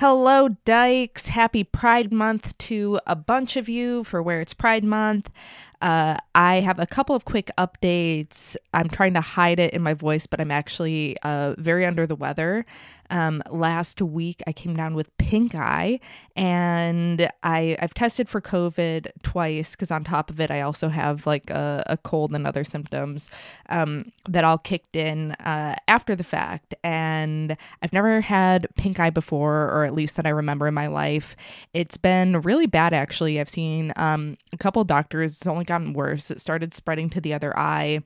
[0.00, 1.28] Hello, Dykes.
[1.28, 5.30] Happy Pride Month to a bunch of you for where it's Pride Month.
[5.80, 8.56] Uh, I have a couple of quick updates.
[8.74, 12.14] I'm trying to hide it in my voice, but I'm actually uh, very under the
[12.14, 12.66] weather.
[13.10, 16.00] Um, last week, I came down with pink eye,
[16.34, 21.26] and I I've tested for COVID twice because on top of it, I also have
[21.26, 23.30] like a, a cold and other symptoms
[23.68, 26.74] um, that all kicked in uh, after the fact.
[26.82, 30.86] And I've never had pink eye before, or at least that I remember in my
[30.86, 31.36] life.
[31.72, 33.40] It's been really bad, actually.
[33.40, 35.36] I've seen um, a couple doctors.
[35.36, 36.30] It's only gotten worse.
[36.30, 38.02] It started spreading to the other eye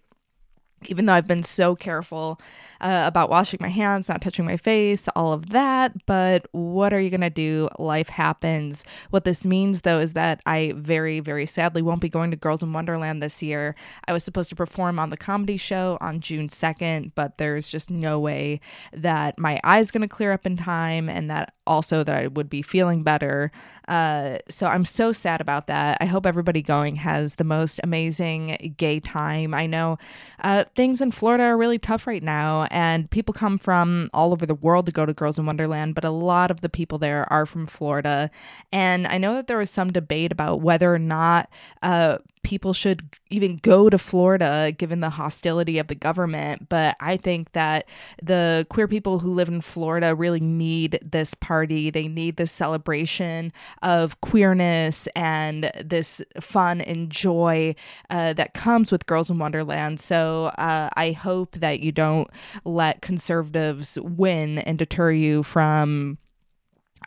[0.87, 2.41] even though I've been so careful
[2.81, 6.07] uh, about washing my hands, not touching my face, all of that.
[6.07, 7.69] But what are you going to do?
[7.79, 8.85] Life happens.
[9.11, 12.63] What this means, though, is that I very, very sadly won't be going to Girls
[12.63, 13.75] in Wonderland this year.
[14.09, 17.91] I was supposed to perform on the comedy show on June 2nd, but there's just
[17.91, 18.61] no way
[18.93, 22.51] that my eye's going to clear up in time and that also that I would
[22.51, 23.53] be feeling better.
[23.87, 25.99] Uh, so I'm so sad about that.
[26.01, 29.55] I hope everybody going has the most amazing gay time.
[29.55, 29.99] I know.
[30.41, 34.47] Uh, things in Florida are really tough right now, and people come from all over
[34.47, 37.31] the world to go to Girls in Wonderland, but a lot of the people there
[37.33, 38.31] are from Florida.
[38.73, 41.51] And I know that there was some debate about whether or not
[41.83, 46.69] uh, people should even go to Florida given the hostility of the government.
[46.69, 47.87] But I think that
[48.23, 51.91] the queer people who live in Florida really need this party.
[51.91, 53.53] They need this celebration
[53.83, 57.75] of queerness and this fun and joy
[58.09, 60.01] uh, that comes with Girls in Wonderland.
[60.01, 62.29] So uh, I hope that you don't
[62.65, 66.19] let conservatives win and deter you from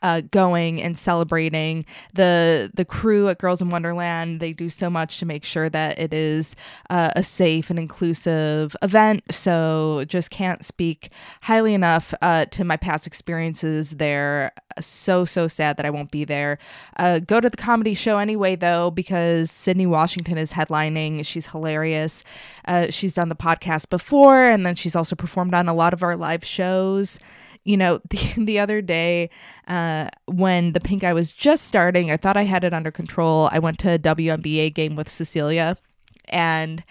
[0.04, 4.40] uh, going and celebrating the the crew at Girls in Wonderland.
[4.42, 6.56] They do so much to make sure that it is
[6.90, 9.24] uh, a safe and inclusive event.
[9.34, 11.10] So just can't speak
[11.44, 14.52] highly enough uh, to my past experiences there.
[14.80, 16.58] So so sad that I won't be there.
[16.98, 21.26] Uh, go to the comedy show anyway though because Sydnee Washington is headlining.
[21.26, 22.24] She's hilarious.
[22.66, 26.04] Uh, she's done the podcast before, and then she's also performed on a lot of
[26.04, 27.20] our live shows
[27.64, 29.30] you know, the, the other day
[29.68, 33.50] uh, when the pink eye was just starting, I thought I had it under control.
[33.52, 35.78] I went to a WNBA game with Cecilia
[36.26, 36.84] and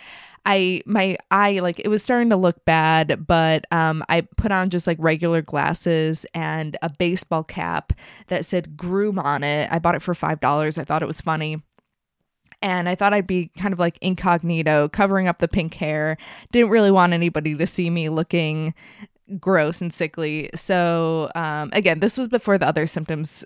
[0.45, 4.71] I my eye like it was starting to look bad, but um I put on
[4.71, 7.93] just like regular glasses and a baseball cap
[8.27, 9.71] that said groom on it.
[9.71, 10.79] I bought it for five dollars.
[10.79, 11.63] I thought it was funny.
[12.61, 16.17] And I thought I'd be kind of like incognito, covering up the pink hair.
[16.53, 18.73] Didn't really want anybody to see me looking
[19.39, 20.51] gross and sickly.
[20.55, 23.45] So um, again, this was before the other symptoms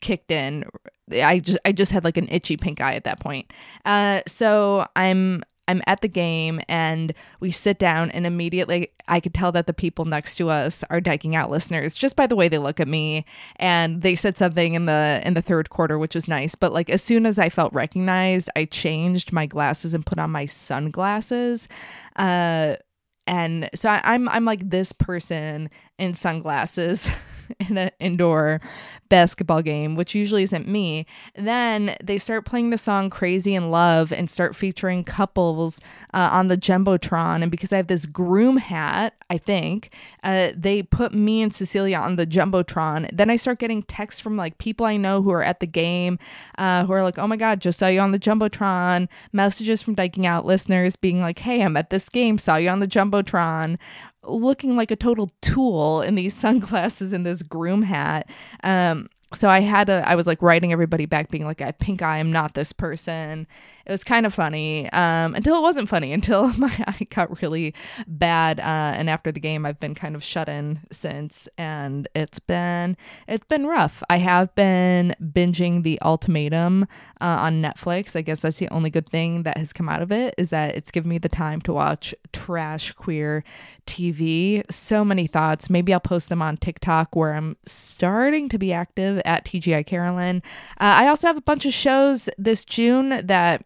[0.00, 0.64] kicked in.
[1.12, 3.52] I just I just had like an itchy pink eye at that point.
[3.84, 9.34] Uh, so I'm I'm at the game and we sit down and immediately I could
[9.34, 12.48] tell that the people next to us are Dyking Out listeners just by the way
[12.48, 13.24] they look at me
[13.56, 16.90] and they said something in the in the third quarter which was nice but like
[16.90, 21.68] as soon as I felt recognized I changed my glasses and put on my sunglasses
[22.16, 22.76] uh
[23.26, 27.10] and so I, I'm I'm like this person in sunglasses
[27.68, 28.60] in an indoor
[29.08, 31.06] basketball game, which usually isn't me.
[31.36, 35.80] Then they start playing the song Crazy in Love and start featuring couples
[36.12, 37.42] uh, on the Jumbotron.
[37.42, 39.92] And because I have this groom hat, I think,
[40.22, 43.08] uh, they put me and Cecilia on the Jumbotron.
[43.12, 46.18] Then I start getting texts from like people I know who are at the game
[46.58, 49.08] uh, who are like, oh my God, just saw you on the Jumbotron.
[49.32, 52.80] Messages from Dyking Out listeners being like, hey, I'm at this game, saw you on
[52.80, 53.78] the Jumbotron
[54.26, 58.28] looking like a total tool in these sunglasses and this groom hat.
[58.62, 62.02] Um, so I had to, I was like writing everybody back, being like, I think
[62.02, 63.46] I am not this person.
[63.86, 67.74] It was kind of funny um, until it wasn't funny, until my eye got really
[68.06, 68.60] bad.
[68.60, 68.62] Uh,
[68.96, 72.96] and after the game, I've been kind of shut in since, and it's been
[73.28, 74.02] it's been rough.
[74.08, 76.84] I have been binging The Ultimatum
[77.20, 78.16] uh, on Netflix.
[78.16, 80.74] I guess that's the only good thing that has come out of it is that
[80.74, 83.44] it's given me the time to watch trash queer
[83.86, 84.62] TV.
[84.70, 85.68] So many thoughts.
[85.68, 90.42] Maybe I'll post them on TikTok where I'm starting to be active at TGI Carolyn.
[90.80, 93.64] Uh, I also have a bunch of shows this June that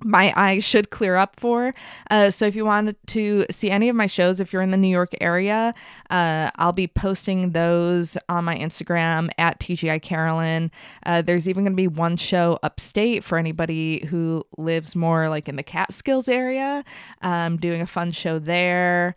[0.00, 1.74] my eyes should clear up for.
[2.10, 4.76] Uh, so if you wanted to see any of my shows, if you're in the
[4.76, 5.74] New York area,
[6.10, 10.70] uh, I'll be posting those on my Instagram at TGI Carolyn.
[11.04, 15.48] Uh, there's even going to be one show upstate for anybody who lives more like
[15.48, 16.84] in the Catskills area.
[17.22, 19.16] I'm doing a fun show there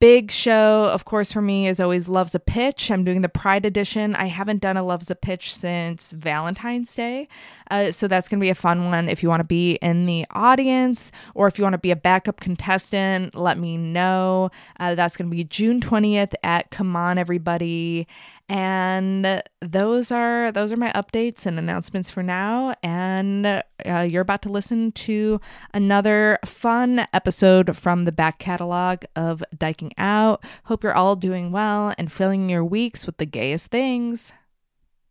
[0.00, 2.90] big show, of course, for me is always Love's a Pitch.
[2.90, 4.14] I'm doing the Pride edition.
[4.14, 7.28] I haven't done a Love's a Pitch since Valentine's Day.
[7.70, 9.08] Uh, so that's going to be a fun one.
[9.08, 11.96] If you want to be in the audience or if you want to be a
[11.96, 14.50] backup contestant, let me know.
[14.78, 18.06] Uh, that's going to be June 20th at Come On Everybody
[18.48, 22.74] and those are those are my updates and announcements for now.
[22.82, 25.40] And uh, you're about to listen to
[25.74, 30.42] another fun episode from the back catalog of Dyking Out.
[30.64, 34.32] Hope you're all doing well and filling your weeks with the gayest things.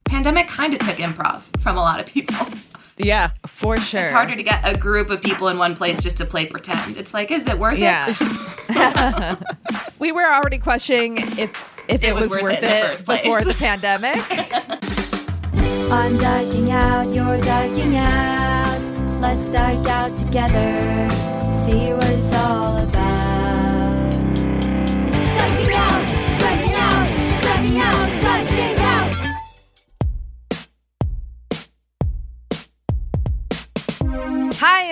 [0.06, 2.48] Pandemic kind of took improv from a lot of people.
[2.98, 4.02] Yeah for sure.
[4.02, 6.98] it's harder to get a group of people in one place just to play pretend.
[6.98, 8.08] It's like is it worth yeah.
[8.70, 9.42] it
[10.00, 13.44] we were already questioning if if it, it was, was, worth, worth it, it before
[13.44, 14.18] the pandemic.
[15.92, 18.80] I'm diking out, you're diking out.
[19.22, 21.10] Let's dike out together,
[21.66, 22.07] see what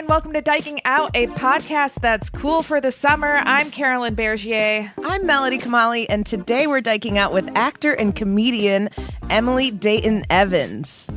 [0.06, 3.42] and welcome to Dyking Out, a podcast that's cool for the summer.
[3.44, 4.92] I'm Carolyn Bergier.
[5.04, 8.90] I'm Melody Kamali, and today we're diking out with actor and comedian
[9.32, 11.10] Emily Dayton Evans.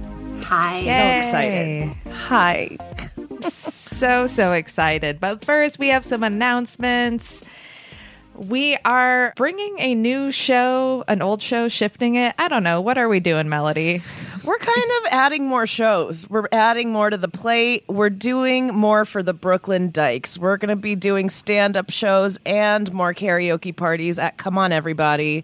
[0.44, 0.78] Hi.
[0.78, 1.20] Yay.
[1.20, 2.12] So excited.
[2.14, 2.78] Hi.
[3.50, 5.20] so, so excited.
[5.20, 7.44] But first, we have some announcements.
[8.38, 12.36] We are bringing a new show, an old show, shifting it.
[12.38, 12.80] I don't know.
[12.80, 14.00] What are we doing, Melody?
[14.44, 16.30] We're kind of adding more shows.
[16.30, 17.82] We're adding more to the plate.
[17.88, 20.38] We're doing more for the Brooklyn Dykes.
[20.38, 24.70] We're going to be doing stand up shows and more karaoke parties at Come On
[24.70, 25.42] Everybody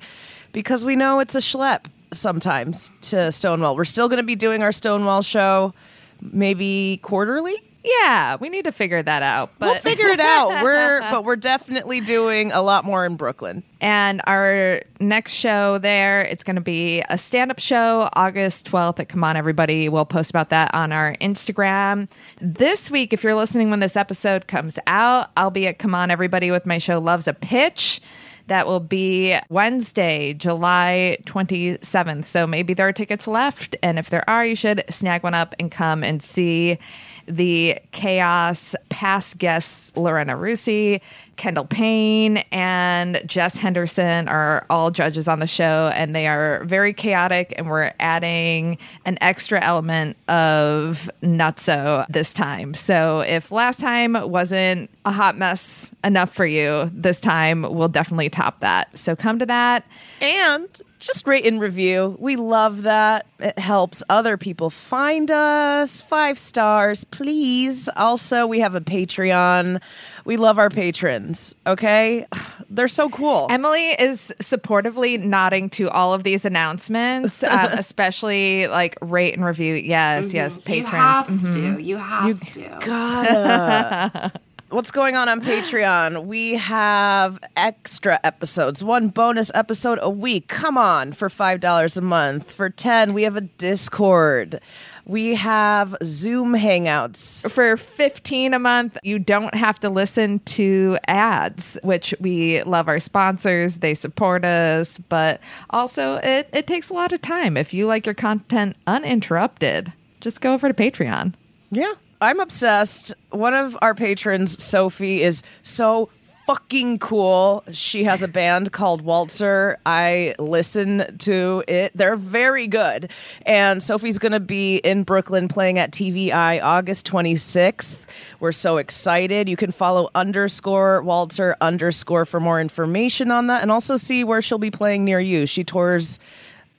[0.52, 3.75] because we know it's a schlep sometimes to Stonewall.
[3.75, 5.75] We're still going to be doing our Stonewall show
[6.23, 9.51] maybe quarterly yeah, we need to figure that out.
[9.59, 10.63] But we'll figure it out.
[10.63, 13.63] We're but we're definitely doing a lot more in Brooklyn.
[13.81, 19.09] And our next show there, it's going to be a stand-up show August 12th at
[19.11, 19.91] Come On Everybody.
[19.91, 22.11] We'll post about that on our Instagram.
[22.41, 26.11] This week, if you're listening when this episode comes out, I'll be at Come On
[26.11, 28.00] Everybody with my show Love's a Pitch.
[28.47, 32.26] That will be Wednesday, July 27th.
[32.26, 33.75] So maybe there are tickets left.
[33.83, 36.79] And if there are, you should snag one up and come and see
[37.26, 41.00] the Chaos past guests, Lorena Rusi,
[41.37, 46.93] Kendall Payne, and Jess Henderson are all judges on the show, and they are very
[46.93, 47.55] chaotic.
[47.57, 52.75] And we're adding an extra element of nutso this time.
[52.75, 58.31] So if last time wasn't a hot mess enough for you, this time we'll definitely
[58.31, 58.97] top that.
[58.97, 59.85] So come to that.
[60.21, 60.69] And
[61.00, 62.17] just rate and review.
[62.19, 63.26] We love that.
[63.38, 66.00] It helps other people find us.
[66.00, 67.91] Five stars, please.
[67.97, 69.83] Also, we have a Patreon.
[70.25, 72.26] We love our patrons, okay?
[72.71, 73.47] They're so cool.
[73.50, 79.75] Emily is supportively nodding to all of these announcements, um, especially like rate and review.
[79.75, 80.37] Yes, mm-hmm.
[80.37, 80.93] yes, patrons.
[80.93, 81.76] You have mm-hmm.
[81.76, 81.83] to.
[81.83, 82.78] You have you to.
[82.87, 84.33] Gotta.
[84.75, 86.26] what's going on on Patreon?
[86.26, 90.49] We have extra episodes, one bonus episode a week.
[90.49, 92.50] Come on, for $5 a month.
[92.50, 94.61] For 10, we have a Discord.
[95.06, 97.50] We have Zoom hangouts.
[97.50, 102.99] For 15 a month, you don't have to listen to ads, which we love our
[102.99, 103.76] sponsors.
[103.76, 107.56] They support us, but also it, it takes a lot of time.
[107.56, 111.34] If you like your content uninterrupted, just go over to Patreon.
[111.70, 111.92] Yeah.
[112.20, 113.12] I'm obsessed.
[113.30, 116.08] One of our patrons, Sophie, is so
[116.47, 117.65] fucking cool.
[117.73, 119.79] She has a band called Waltzer.
[119.87, 121.93] I listen to it.
[121.97, 123.11] They're very good.
[123.47, 127.97] And Sophie's going to be in Brooklyn playing at TV Eye August 26th.
[128.41, 129.49] We're so excited.
[129.49, 134.43] You can follow underscore Waltzer underscore for more information on that and also see where
[134.43, 135.47] she'll be playing near you.
[135.47, 136.19] She tours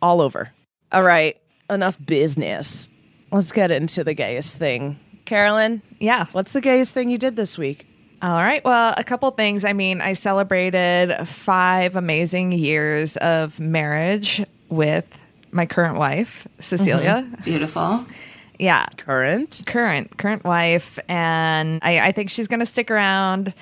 [0.01, 0.51] all over.
[0.91, 1.37] All right,
[1.69, 2.89] enough business.
[3.31, 4.99] Let's get into the gayest thing.
[5.25, 6.25] Carolyn, Yeah.
[6.33, 7.87] what's the gayest thing you did this week?
[8.25, 8.65] All right.
[8.65, 9.63] Well, a couple things.
[9.63, 15.07] I mean, I celebrated five amazing years of marriage with
[15.51, 17.23] my current wife, Cecilia.
[17.23, 17.43] Mm-hmm.
[17.43, 18.03] Beautiful.
[18.57, 18.87] Yeah.
[18.97, 19.61] Current.
[19.67, 20.97] Current, current wife.
[21.07, 23.53] And I, I think she's going to stick around.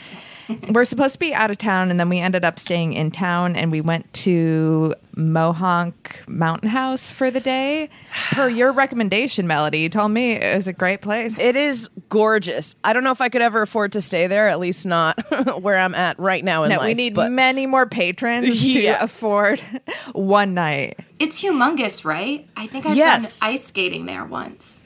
[0.69, 3.55] We're supposed to be out of town, and then we ended up staying in town,
[3.55, 7.89] and we went to Mohonk Mountain House for the day.
[8.31, 11.37] Per your recommendation, Melody, you told me it was a great place.
[11.39, 12.75] It is gorgeous.
[12.83, 15.19] I don't know if I could ever afford to stay there, at least not
[15.61, 16.87] where I'm at right now in No, life.
[16.87, 19.61] we need but- many more patrons to afford
[20.13, 20.99] one night.
[21.19, 22.47] It's humongous, right?
[22.57, 23.39] I think I've Yes.
[23.39, 24.81] done ice skating there once.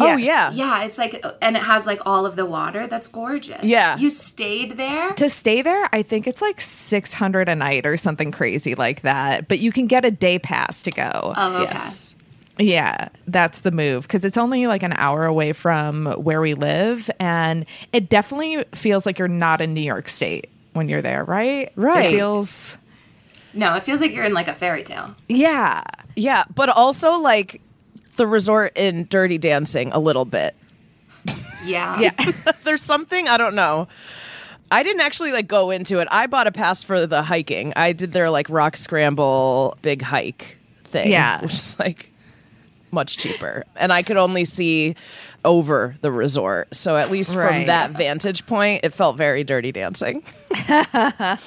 [0.00, 0.50] Oh, yeah.
[0.52, 2.86] Yeah, it's like, and it has like all of the water.
[2.86, 3.62] That's gorgeous.
[3.64, 3.96] Yeah.
[3.98, 5.10] You stayed there?
[5.10, 9.48] To stay there, I think it's like 600 a night or something crazy like that,
[9.48, 11.34] but you can get a day pass to go.
[11.36, 11.72] Oh, okay.
[11.72, 12.14] Yes.
[12.58, 17.10] Yeah, that's the move because it's only like an hour away from where we live.
[17.18, 21.72] And it definitely feels like you're not in New York State when you're there, right?
[21.76, 22.12] Right.
[22.12, 22.76] It feels,
[23.54, 25.14] No, it feels like you're in like a fairy tale.
[25.28, 25.82] yeah.
[26.14, 27.62] Yeah, but also like
[28.22, 30.54] the resort in Dirty Dancing a little bit.
[31.64, 31.98] Yeah.
[31.98, 32.32] Yeah.
[32.62, 33.88] There's something I don't know.
[34.70, 36.06] I didn't actually like go into it.
[36.08, 37.72] I bought a pass for the hiking.
[37.74, 41.10] I did their like rock scramble big hike thing.
[41.10, 41.42] Yeah.
[41.42, 42.12] Which is like
[42.92, 43.64] much cheaper.
[43.74, 44.94] And I could only see
[45.44, 46.74] over the resort.
[46.74, 50.22] So at least from that vantage point, it felt very dirty dancing.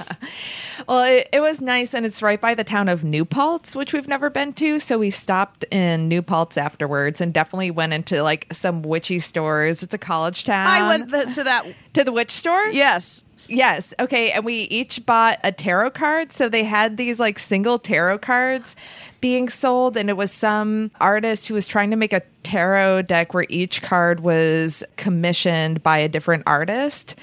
[0.87, 3.93] Well, it, it was nice, and it's right by the town of New Paltz, which
[3.93, 4.79] we've never been to.
[4.79, 9.83] So we stopped in New Paltz afterwards, and definitely went into like some witchy stores.
[9.83, 10.67] It's a college town.
[10.67, 11.65] I went th- to that.
[11.93, 12.65] to the witch store.
[12.67, 13.23] Yes.
[13.47, 13.93] Yes.
[13.99, 14.31] Okay.
[14.31, 16.31] And we each bought a tarot card.
[16.31, 18.75] So they had these like single tarot cards
[19.21, 19.97] being sold.
[19.97, 23.81] And it was some artist who was trying to make a tarot deck where each
[23.81, 27.15] card was commissioned by a different artist.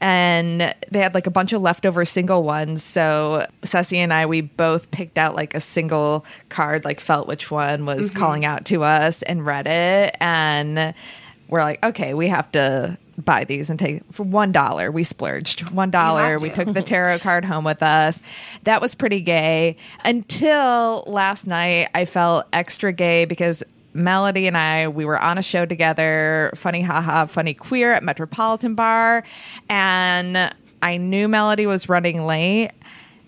[0.00, 2.82] And they had like a bunch of leftover single ones.
[2.82, 7.50] So Ceci and I, we both picked out like a single card, like felt which
[7.50, 8.18] one was mm-hmm.
[8.18, 10.14] calling out to us and read it.
[10.20, 10.94] And
[11.48, 14.90] we're like, okay, we have to buy these and take for one dollar.
[14.90, 16.38] We splurged one dollar.
[16.38, 18.20] We took the tarot card home with us.
[18.64, 21.88] That was pretty gay until last night.
[21.94, 23.62] I felt extra gay because
[23.94, 28.74] Melody and I we were on a show together, funny haha, funny queer at Metropolitan
[28.74, 29.24] Bar,
[29.68, 30.52] and
[30.82, 32.70] I knew Melody was running late.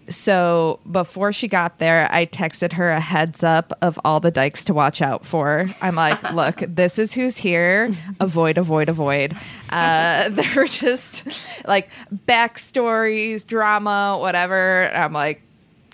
[0.08, 4.64] So before she got there, I texted her a heads up of all the dykes
[4.64, 5.68] to watch out for.
[5.80, 7.90] I'm like, look, this is who's here.
[8.20, 9.36] Avoid, avoid, avoid.
[9.70, 11.24] Uh, they're just
[11.66, 11.88] like
[12.26, 14.90] backstories, drama, whatever.
[14.94, 15.42] I'm like,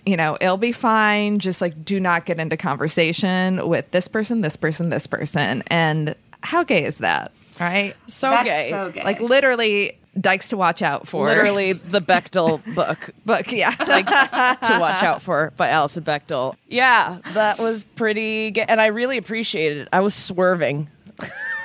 [0.05, 1.39] you know, it'll be fine.
[1.39, 5.63] Just like, do not get into conversation with this person, this person, this person.
[5.67, 7.31] And how gay is that?
[7.59, 7.95] Right?
[8.07, 8.69] So That's gay.
[8.69, 9.03] so gay.
[9.03, 11.25] Like, literally, dykes to watch out for.
[11.27, 13.11] Literally the Bechdel book.
[13.25, 13.75] book, yeah.
[13.75, 14.11] Dykes
[14.67, 16.55] to watch out for by Alison Bechdel.
[16.67, 18.65] Yeah, that was pretty gay.
[18.67, 19.89] And I really appreciated it.
[19.93, 20.89] I was swerving.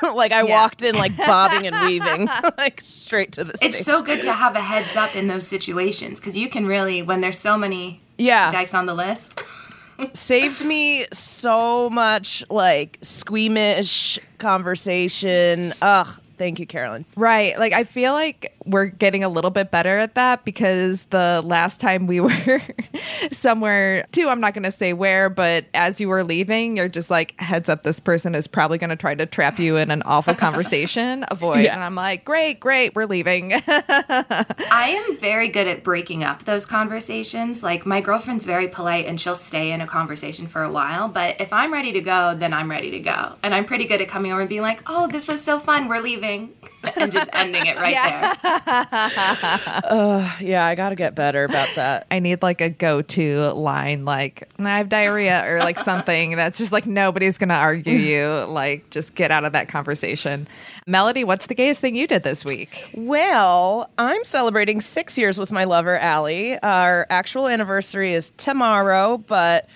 [0.15, 0.61] like I Yeah.
[0.61, 2.29] walked in like bobbing and weaving
[2.59, 3.71] like straight to the stage.
[3.71, 7.03] It's so good to have a heads up in those situations because you can really,
[7.03, 8.51] when there's so many yeah.
[8.51, 9.41] dykes on the list,
[10.13, 15.73] saved me so much like squeamish conversation.
[15.83, 17.05] Ugh, thank you, Carolyn.
[17.17, 17.59] Right.
[17.59, 21.81] Like I feel like we're getting a little bit better at that because the last
[21.81, 22.63] time we were
[23.31, 27.11] somewhere too, I'm not going to say where, but as you were leaving, you're just
[27.11, 30.03] like, heads up, this person is probably going to try to trap you in an
[30.03, 31.25] awful conversation.
[31.31, 31.65] Avoid.
[31.65, 31.75] Yeah.
[31.75, 33.53] And I'm like, great, great, we're leaving.
[33.67, 37.63] I am very good at breaking up those conversations.
[37.63, 41.41] Like my girlfriend's very polite and she'll stay in a conversation for a while, but
[41.41, 43.37] if I'm ready to go, then I'm ready to go.
[43.43, 45.89] And I'm pretty good at coming over and being like, "Oh, this was so fun.
[45.89, 46.55] We're leaving."
[46.97, 47.97] and just ending it right
[48.43, 48.58] there.
[48.67, 52.07] Yeah, I got to get better about that.
[52.11, 56.73] I need like a go-to line, like I have diarrhea or like something that's just
[56.73, 58.47] like nobody's gonna argue you.
[58.59, 60.49] Like, just get out of that conversation.
[60.87, 62.89] Melody, what's the gayest thing you did this week?
[62.95, 66.59] Well, I'm celebrating six years with my lover, Allie.
[66.61, 69.69] Our actual anniversary is tomorrow, but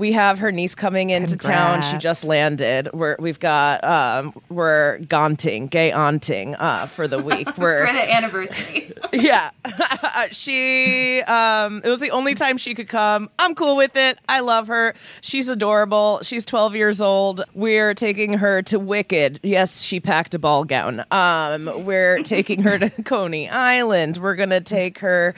[0.00, 1.82] we have her niece coming into town.
[1.82, 2.88] She just landed.
[2.94, 7.46] We're, we've got um, we're gaunting, gay aunting uh, for the week.
[7.58, 8.94] We're For the anniversary.
[9.12, 9.50] yeah.
[10.30, 13.28] she um, it was the only time she could come.
[13.38, 14.18] I'm cool with it.
[14.26, 14.94] I love her.
[15.20, 16.20] She's adorable.
[16.22, 17.42] She's 12 years old.
[17.52, 19.40] We're taking her to Wicked.
[19.42, 21.04] Yes, she packed a ball gown.
[21.10, 24.16] Um, we're taking her to Coney Island.
[24.16, 25.34] We're going to take her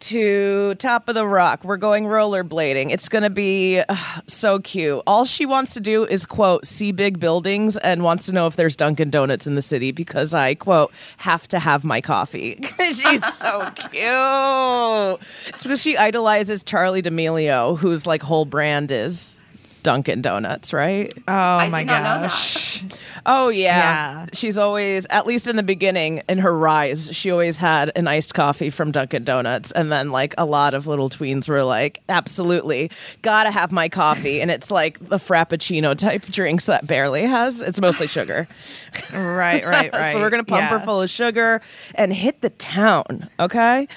[0.00, 1.64] to Top of the Rock.
[1.64, 2.90] We're going rollerblading.
[2.90, 5.02] It's going to be uh, so cute.
[5.06, 8.56] All she wants to do is quote see big buildings and wants to know if
[8.56, 12.60] there's Dunkin' Donuts in the city because I quote have to have my coffee.
[12.80, 15.20] She's so cute.
[15.54, 19.40] It's because she idolizes Charli D'Amelio, whose like whole brand is
[19.82, 21.12] Dunkin' Donuts, right?
[21.28, 22.82] Oh I my did not know gosh.
[23.26, 23.76] Oh yeah.
[23.76, 24.26] Yeah.
[24.32, 28.32] She's always at least in the beginning in her rise, she always had an iced
[28.34, 32.90] coffee from Dunkin' Donuts and then like a lot of little tweens were like, "Absolutely.
[33.22, 37.62] Got to have my coffee." and it's like the frappuccino type drinks that barely has.
[37.62, 38.46] It's mostly sugar.
[39.12, 40.12] Right, right, right.
[40.12, 41.60] so we're going to pump her full of sugar
[41.96, 43.88] and hit the town, okay?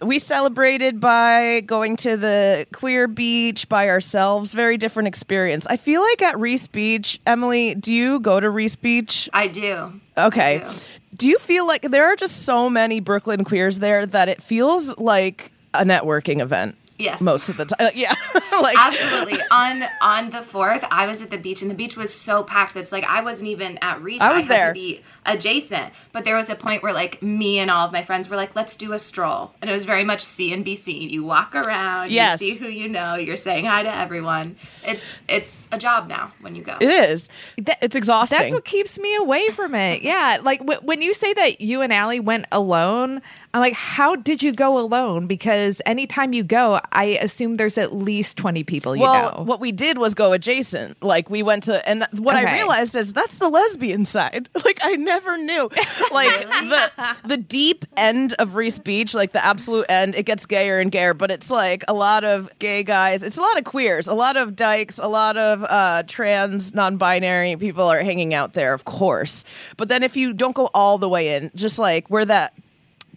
[0.00, 4.52] We celebrated by going to the queer beach by ourselves.
[4.54, 5.66] Very different experience.
[5.68, 9.28] I feel like at Riis Beach, Emily, do you go to Riis Beach?
[9.32, 10.00] I do.
[10.16, 10.60] Okay.
[10.62, 10.78] I do.
[11.16, 14.96] Do you feel like there are just so many Brooklyn queers there that it feels
[14.98, 16.76] like a networking event?
[16.98, 17.20] Yes.
[17.20, 17.86] Most of the time.
[17.86, 18.14] Uh, yeah.
[18.60, 19.38] like Absolutely.
[19.50, 22.74] on on the fourth, I was at the beach and the beach was so packed
[22.74, 24.20] that's like I wasn't even at Riis.
[24.20, 24.68] I was had there.
[24.68, 25.00] to be
[25.32, 25.92] adjacent.
[26.12, 28.56] But there was a point where like me and all of my friends were like,
[28.56, 29.52] let's do a stroll.
[29.60, 31.10] And it was very much CNBC.
[31.10, 32.40] You walk around, Yes.
[32.40, 34.56] you see who you know, you're saying hi to everyone.
[34.84, 36.76] It's it's a job now when you go.
[36.80, 37.28] it is.
[37.56, 38.38] It's exhausting.
[38.38, 40.02] That's what keeps me away from it.
[40.08, 43.20] Yeah, like w- when you say that you and Allie went alone,
[43.52, 45.26] I'm like, how did you go alone?
[45.26, 49.44] Because anytime you go, I assume there's at least 20 people you well, know.
[49.44, 51.02] what we did was go adjacent.
[51.02, 54.48] Like we went to, and what I realized is that's the lesbian side.
[54.64, 55.70] Like I never knew.
[56.12, 60.78] Like the the deep end of Riis Beach, like the absolute end, it gets gayer
[60.78, 61.14] and gayer.
[61.14, 63.22] But it's like a lot of gay guys.
[63.22, 67.56] It's a lot of queers, a lot of dykes, a lot of uh, trans, non-binary
[67.56, 69.44] people are hanging out there, of course.
[69.76, 72.54] But then if you don't go all the way in, just like where that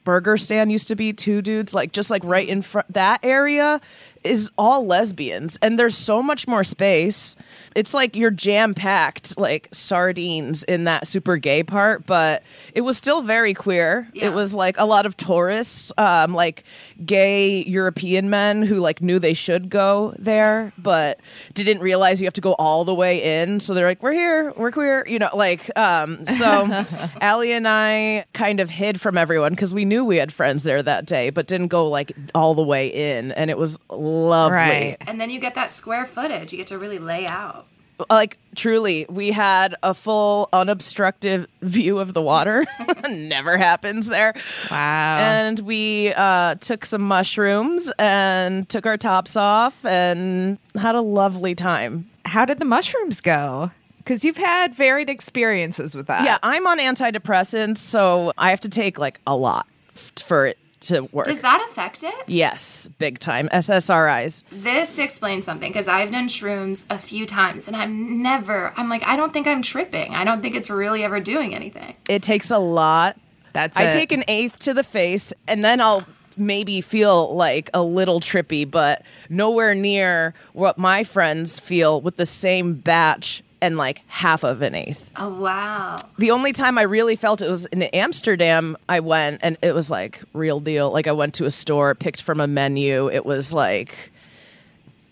[0.03, 3.79] burger stand used to be two dudes like just like right in front that area
[4.23, 7.35] is all lesbians and there's so much more space.
[7.75, 12.97] It's like you're jam packed like sardines in that super gay part but it was
[12.97, 14.07] still very queer.
[14.13, 14.27] Yeah.
[14.27, 16.63] it was like a lot of tourists um like
[17.05, 21.19] gay european men who like knew they should go there but
[21.53, 23.59] didn't realize you have to go all the way in.
[23.59, 24.53] So they're like we're here.
[24.57, 26.85] We're queer you know like um so
[27.21, 30.81] Allie and I kind of hid from everyone because we knew we had friends there
[30.83, 33.77] that day, but didn't go like all the way in, and it was
[34.19, 34.55] lovely.
[34.57, 34.97] Right.
[35.01, 36.51] And then you get that square footage.
[36.51, 37.67] You get to really lay out.
[38.09, 42.65] Like truly, we had a full unobstructed view of the water.
[43.09, 44.33] Never happens there.
[44.71, 45.19] wow.
[45.19, 51.53] And we uh, took some mushrooms and took our tops off and had a lovely
[51.53, 52.09] time.
[52.25, 53.69] how did the mushrooms go?
[53.99, 56.23] Because you've had varied experiences with that.
[56.23, 60.57] Yeah, I'm on antidepressants, so I have to take like a lot f- for it
[60.81, 61.25] to work.
[61.25, 62.13] Does that affect it?
[62.27, 63.49] Yes, big time.
[63.49, 64.43] SSRIs.
[64.51, 69.03] This explains something because I've done shrooms a few times and I'm never, I'm like,
[69.03, 70.13] I don't think I'm tripping.
[70.15, 71.95] I don't think it's really ever doing anything.
[72.09, 73.17] It takes a lot.
[73.53, 73.91] That's I it.
[73.91, 76.05] take an eighth to the face, and then I'll
[76.37, 82.25] maybe feel like a little trippy, but nowhere near what my friends feel with the
[82.25, 85.09] same batch and like half of an eighth.
[85.15, 85.99] Oh, wow.
[86.17, 88.75] The only time I really felt it was in Amsterdam.
[88.89, 90.91] I went and it was like real deal.
[90.91, 93.09] Like I went to a store, picked from a menu.
[93.09, 93.95] It was like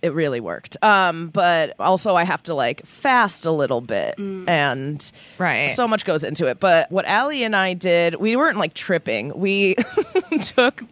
[0.02, 0.78] it really worked.
[0.82, 5.70] Um, but also I have to like fast a little bit and Right.
[5.72, 6.60] so much goes into it.
[6.62, 9.38] But what Allie and I did, we weren't like tripping.
[9.38, 9.76] We
[10.42, 10.84] took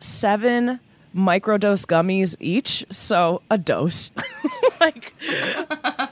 [0.00, 0.78] seven
[1.14, 4.10] microdose gummies each, so a dose.
[4.80, 5.12] like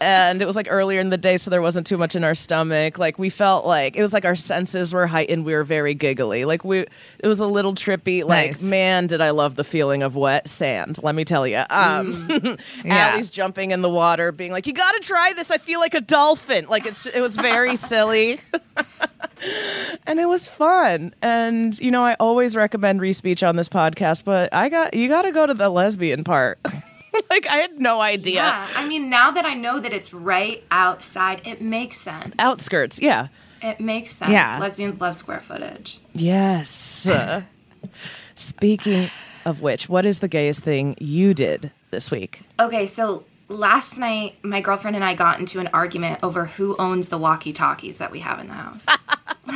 [0.01, 2.35] and it was like earlier in the day so there wasn't too much in our
[2.35, 5.95] stomach like we felt like it was like our senses were heightened we were very
[5.95, 8.63] giggly like we it was a little trippy like Nice.
[8.63, 12.29] man did i love the feeling of wet sand let me tell you um
[12.85, 13.11] Yeah.
[13.13, 16.01] Allie's jumping in the water being like you gotta try this i feel like a
[16.01, 18.41] dolphin like it's it was very silly
[20.07, 21.15] and it was fun.
[21.21, 25.09] And you know, I always recommend Riis Beach on this podcast, but I got you
[25.09, 26.59] got to go to the lesbian part.
[27.31, 28.35] like I had no idea.
[28.35, 32.35] Yeah, I mean, now that I know that it's right outside, it makes sense.
[32.39, 33.29] Outskirts, yeah.
[33.63, 34.33] It makes sense.
[34.33, 34.59] Yeah.
[34.59, 36.01] Lesbians love square footage.
[36.13, 37.09] Yes.
[37.09, 37.43] Uh,
[38.35, 39.11] speaking
[39.45, 42.43] of which, what is the gayest thing you did this week?
[42.61, 47.09] Okay, so last night my girlfriend and I got into an argument over who owns
[47.09, 48.87] the walkie-talkies that we have in the house.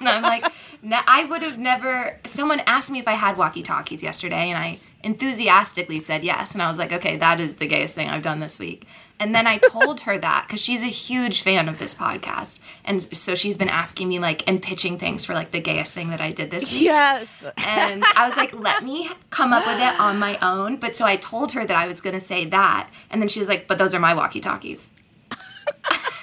[0.00, 0.44] and I'm like,
[0.84, 2.20] ne- I would have never.
[2.24, 6.52] Someone asked me if I had walkie-talkies yesterday, and I enthusiastically said yes.
[6.52, 8.86] And I was like, okay, that is the gayest thing I've done this week.
[9.20, 13.00] And then I told her that because she's a huge fan of this podcast, and
[13.00, 16.20] so she's been asking me like and pitching things for like the gayest thing that
[16.20, 16.82] I did this week.
[16.82, 17.28] Yes.
[17.58, 20.76] And I was like, let me come up with it on my own.
[20.76, 22.90] But so I told her that I was going to say that.
[23.08, 24.90] And then she was like, but those are my walkie talkies.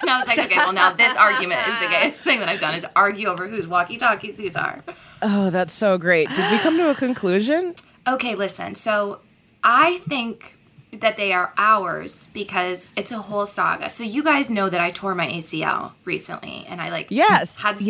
[0.02, 2.60] And I was like, okay, well, now this argument is the gayest thing that I've
[2.60, 4.84] done is argue over whose walkie talkies these are.
[5.22, 6.30] Oh, that's so great.
[6.30, 7.76] Did we come to a conclusion?
[8.08, 8.76] Okay, listen.
[8.76, 9.20] So
[9.64, 10.58] I think
[10.94, 13.90] that they are ours because it's a whole saga.
[13.90, 17.62] So you guys know that I tore my ACL recently and I like Yes.
[17.62, 17.86] had okay,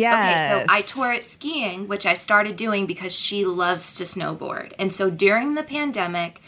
[0.48, 4.72] so I tore it skiing, which I started doing because she loves to snowboard.
[4.78, 6.40] And so during the pandemic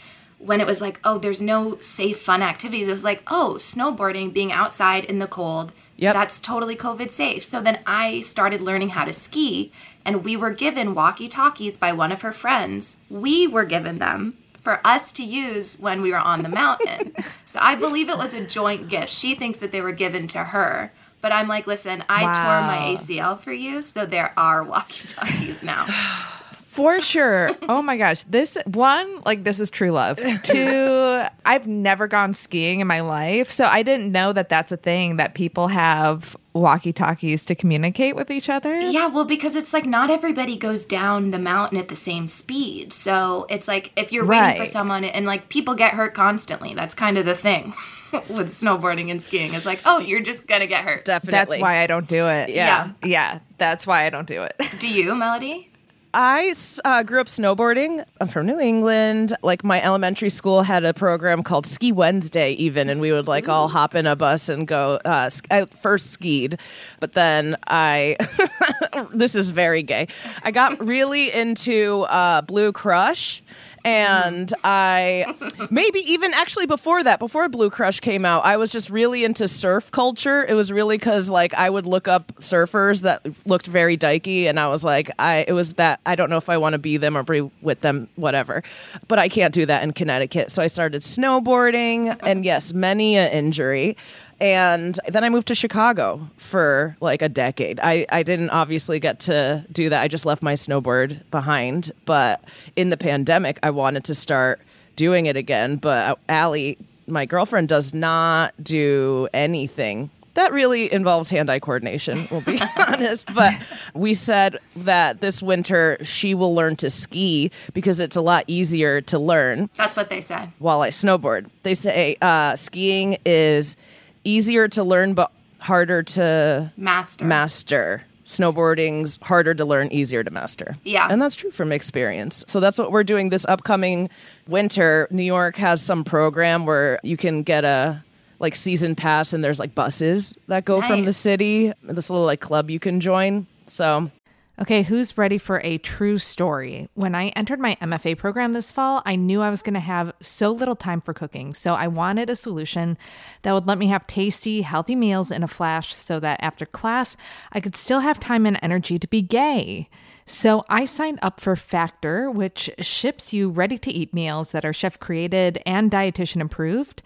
[0.45, 4.31] when it was like, oh, there's no safe fun activities, it was like, oh, snowboarding,
[4.31, 6.13] being outside in the cold, Yep.
[6.13, 7.43] that's totally COVID safe.
[7.43, 9.71] So then I started learning how to ski,
[10.03, 12.97] and we were given walkie talkies by one of her friends.
[13.09, 17.15] We were given them for us to use when we were on the mountain.
[17.45, 19.09] so I believe it was a joint gift.
[19.09, 20.91] She thinks that they were given to her.
[21.21, 25.63] But I'm like, listen, I tore my ACL for you, so there are walkie talkies
[25.63, 25.87] now.
[26.75, 27.51] For sure.
[27.69, 28.23] Oh my gosh.
[28.23, 30.19] This one, like, this is true love.
[30.43, 33.49] Two, I've never gone skiing in my life.
[33.49, 38.17] So I didn't know that that's a thing that people have walkie talkies to communicate
[38.17, 38.77] with each other.
[38.77, 42.91] Yeah, well, because it's like not everybody goes down the mountain at the same speed.
[42.91, 46.73] So it's like if you're waiting for someone, and like people get hurt constantly.
[46.73, 47.73] That's kind of the thing
[48.11, 49.53] with snowboarding and skiing.
[49.53, 51.05] It's like, oh, you're just gonna get hurt.
[51.05, 51.57] Definitely.
[51.57, 52.49] That's why I don't do it.
[52.49, 52.91] Yeah.
[53.01, 53.39] Yeah.
[53.57, 54.59] That's why I don't do it.
[54.79, 55.71] Do you, Melody?
[56.17, 56.53] I
[56.85, 58.05] uh, grew up snowboarding.
[58.21, 59.35] I'm from New England.
[59.43, 63.49] Like my elementary school had a program called Ski Wednesday, even, and we would like
[63.49, 64.97] all hop in a bus and go.
[65.03, 66.57] Uh, sk- I first skied,
[67.01, 68.15] but then I.
[69.13, 70.07] this is very gay.
[70.43, 73.43] I got really into uh, Blue Crush.
[73.85, 75.35] And I
[75.69, 79.47] maybe even actually before that, before Blue Crush came out, I was just really into
[79.47, 80.43] surf culture.
[80.43, 84.59] It was really because like I would look up surfers that looked very dykey, and
[84.59, 86.97] I was like, I it was that I don't know if I want to be
[86.97, 88.63] them or be with them, whatever.
[89.07, 93.29] But I can't do that in Connecticut, so I started snowboarding, and yes, many a
[93.31, 93.97] injury.
[94.41, 97.79] And then I moved to Chicago for like a decade.
[97.81, 100.01] I, I didn't obviously get to do that.
[100.01, 101.91] I just left my snowboard behind.
[102.05, 102.43] But
[102.75, 104.59] in the pandemic, I wanted to start
[104.95, 105.77] doing it again.
[105.77, 110.09] But Allie, my girlfriend, does not do anything.
[110.33, 113.33] That really involves hand eye coordination, we'll be honest.
[113.33, 113.53] But
[113.93, 118.99] we said that this winter she will learn to ski because it's a lot easier
[118.99, 120.51] to learn That's what they said.
[120.59, 121.49] while I snowboard.
[121.63, 123.77] They say uh, skiing is
[124.25, 127.23] easier to learn but harder to Master.
[127.25, 128.03] master.
[128.25, 130.75] Snowboarding's harder to learn, easier to master.
[130.83, 131.07] Yeah.
[131.09, 132.43] And that's true from experience.
[132.47, 134.09] So that's what we're doing this upcoming
[134.47, 135.07] winter.
[135.11, 138.03] New York has some program where you can get a
[138.39, 141.17] like season pass and there's like buses that go from the Nice.
[141.17, 141.71] city.
[141.83, 143.45] This little like club you can join.
[143.67, 144.09] So
[144.57, 146.87] Okay, who's ready for a true story?
[146.93, 150.13] When I entered my MFA program this fall, I knew I was going to have
[150.21, 151.53] so little time for cooking.
[151.53, 152.97] So I wanted a solution
[153.41, 157.17] that would let me have tasty, healthy meals in a flash so that after class,
[157.51, 159.89] I could still have time and energy to be gay.
[160.25, 164.73] So I signed up for Factor, which ships you ready to eat meals that are
[164.73, 167.03] chef created and dietitian approved.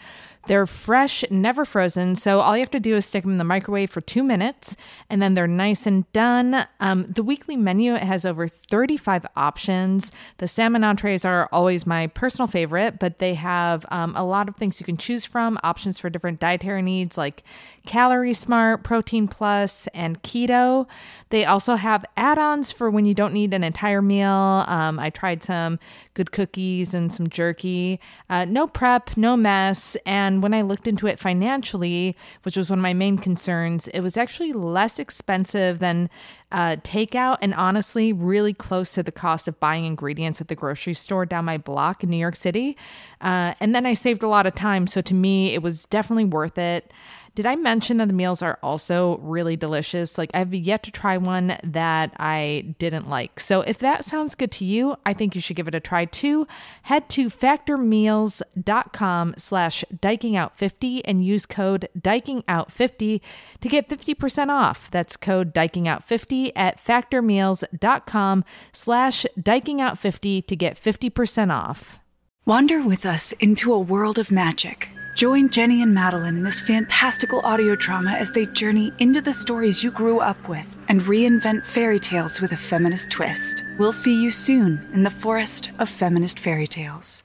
[0.48, 3.44] They're fresh, never frozen, so all you have to do is stick them in the
[3.44, 4.76] microwave for two minutes,
[5.10, 6.66] and then they're nice and done.
[6.80, 10.12] Um, the weekly menu has over 35 options.
[10.38, 14.56] The salmon entrees are always my personal favorite, but they have um, a lot of
[14.56, 17.44] things you can choose from, options for different dietary needs like
[17.90, 20.88] Calorie Smart, Protein Plus, and Keto.
[21.30, 24.64] They also have add ons for when you don't need an entire meal.
[24.68, 25.80] Um, I tried some
[26.14, 28.00] good cookies and some jerky.
[28.30, 29.98] Uh, no prep, no mess.
[30.06, 34.02] And when I looked into it financially, which was one of my main concerns, it
[34.02, 36.12] was actually less expensive than
[36.52, 40.94] uh, takeout and honestly really close to the cost of buying ingredients at the grocery
[40.94, 42.78] store down my block in New York City.
[43.22, 44.86] Uh, and then I saved a lot of time.
[44.86, 46.92] So to me, it was definitely worth it.
[47.40, 50.18] Did I mention that the meals are also really delicious?
[50.18, 53.40] Like, I've yet to try one that I didn't like.
[53.40, 56.04] So, if that sounds good to you, I think you should give it a try
[56.04, 56.48] too.
[56.82, 63.22] Head to factormeals.com slash dikingout50 and use code dikingout50
[63.62, 64.92] to get 50% off.
[64.92, 72.00] That's code dikingout50 at factormeals.com slash dikingout50 to get 50% off.
[72.46, 74.90] Wander with us into a world of magic.
[75.20, 79.84] Join Jenny and Madeline in this fantastical audio drama as they journey into the stories
[79.84, 83.62] you grew up with and reinvent fairy tales with a feminist twist.
[83.78, 87.24] We'll see you soon in the forest of feminist fairy tales.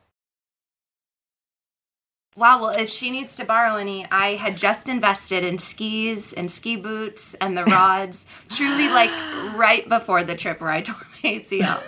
[2.36, 6.50] Wow, well, if she needs to borrow any, I had just invested in skis and
[6.50, 9.12] ski boots and the rods, truly like
[9.54, 11.80] right before the trip where I tore my ACL.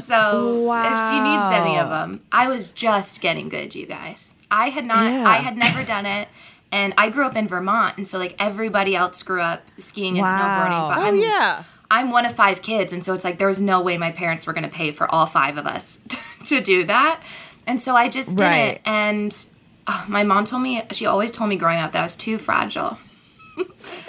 [0.00, 4.32] So if she needs any of them, I was just getting good, you guys.
[4.52, 5.24] I had not, Yeah.
[5.26, 6.28] I had never done it.
[6.70, 10.24] And I grew up in Vermont, and so like everybody else grew up skiing and
[10.26, 10.38] Wow.
[10.38, 10.88] snowboarding.
[10.88, 11.64] But Oh I'm, yeah.
[11.90, 14.46] I'm one of five kids, and so it's like there was no way my parents
[14.46, 16.00] were going to pay for all five of us
[16.46, 17.20] to do that.
[17.66, 18.56] And so I just did Right.
[18.76, 18.80] it.
[18.86, 19.36] And
[19.86, 22.38] oh, my mom told me, she always told me growing up that I was too
[22.38, 22.96] fragile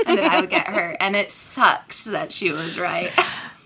[0.08, 0.98] and that I would get hurt.
[1.02, 3.12] And it sucks that she was right.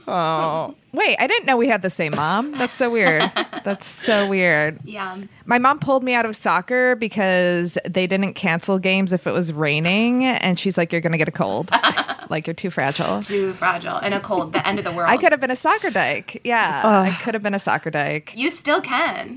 [0.08, 0.74] Oh.
[0.94, 2.54] Wait, I didn't know we had the same mom.
[2.54, 3.30] That's so weird.
[3.64, 4.80] That's so weird.
[4.84, 5.18] Yeah.
[5.46, 9.52] My mom pulled me out of soccer because they didn't cancel games if it was
[9.52, 10.24] raining.
[10.26, 11.70] And she's like, You're going to get a cold.
[12.30, 13.22] like, you're too fragile.
[13.22, 15.10] Too fragile and a cold, the end of the world.
[15.10, 16.42] I could have been a soccer dyke.
[16.44, 18.34] Yeah, I could have been a soccer dyke.
[18.36, 19.36] You still can.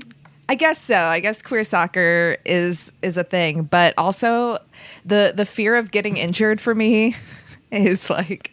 [0.49, 0.97] I guess so.
[0.97, 4.57] I guess queer soccer is is a thing, but also
[5.05, 7.15] the the fear of getting injured for me
[7.71, 8.51] is like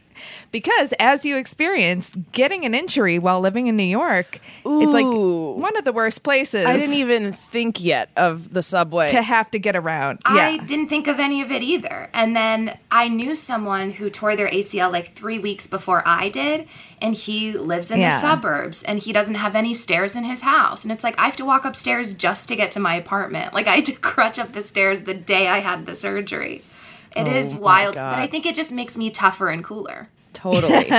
[0.51, 5.77] because as you experienced getting an injury while living in New York, it's like one
[5.77, 6.65] of the worst places.
[6.65, 9.09] I didn't even think yet of the subway.
[9.09, 10.21] to have to get around.
[10.25, 10.65] I yeah.
[10.65, 12.09] didn't think of any of it either.
[12.13, 16.67] And then I knew someone who tore their ACL like three weeks before I did,
[17.01, 18.11] and he lives in Yeah.
[18.11, 20.85] the suburbs and he doesn't have any stairs in his house.
[20.85, 23.55] And it's like I have to walk upstairs just to get to my apartment.
[23.55, 26.63] Like I had to crutch up the stairs the day I had the surgery.
[27.17, 30.09] It oh is wild, but I think it just makes me tougher and cooler.
[30.39, 30.91] Totally.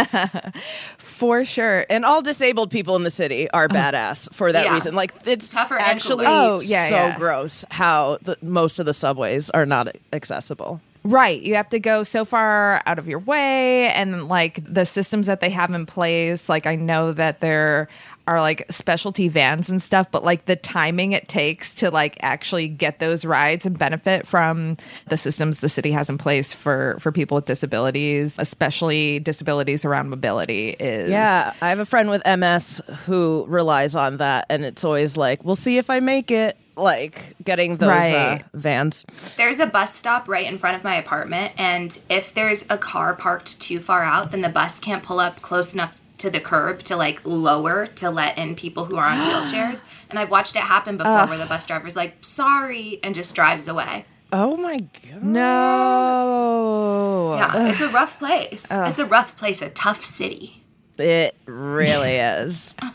[0.97, 1.86] for sure.
[1.89, 3.91] and all disabled people in the city are uh-huh.
[3.91, 4.73] badass for that Yeah.
[4.73, 4.95] reason.
[4.95, 6.38] Like it's Tougher and actually cooler.
[6.38, 7.17] Oh, yeah, so yeah.
[7.17, 10.82] gross how the, most of the subways are not accessible.
[11.03, 11.41] Right.
[11.41, 15.39] You have to go so far out of your way and like the systems that
[15.39, 17.88] they have in place, like I know that there
[18.27, 22.67] are like specialty vans and stuff, but like the timing it takes to like actually
[22.67, 27.12] get those rides and benefit from the systems the city has in place for for
[27.12, 32.81] people with disabilities, especially disabilities around mobility is Yeah, I have a friend with MS
[33.05, 37.36] who relies on that, and it's always like, "We'll see if I make it." Like
[37.44, 39.06] getting those uh, vans.
[39.38, 43.15] There's a bus stop right in front of my apartment, and if there's a car
[43.15, 46.84] parked too far out, then the bus can't pull up close enough to the curb
[46.84, 49.84] to like lower to let in people who are on wheelchairs.
[50.10, 53.68] And I've watched it happen before where the bus driver's like, sorry, and just drives
[53.68, 54.06] away.
[54.32, 55.24] Oh my god!
[55.24, 57.36] No.
[57.36, 58.68] Yeah, it's a rough place.
[58.72, 60.63] It's a rough place, a tough city.
[60.98, 62.76] It really is.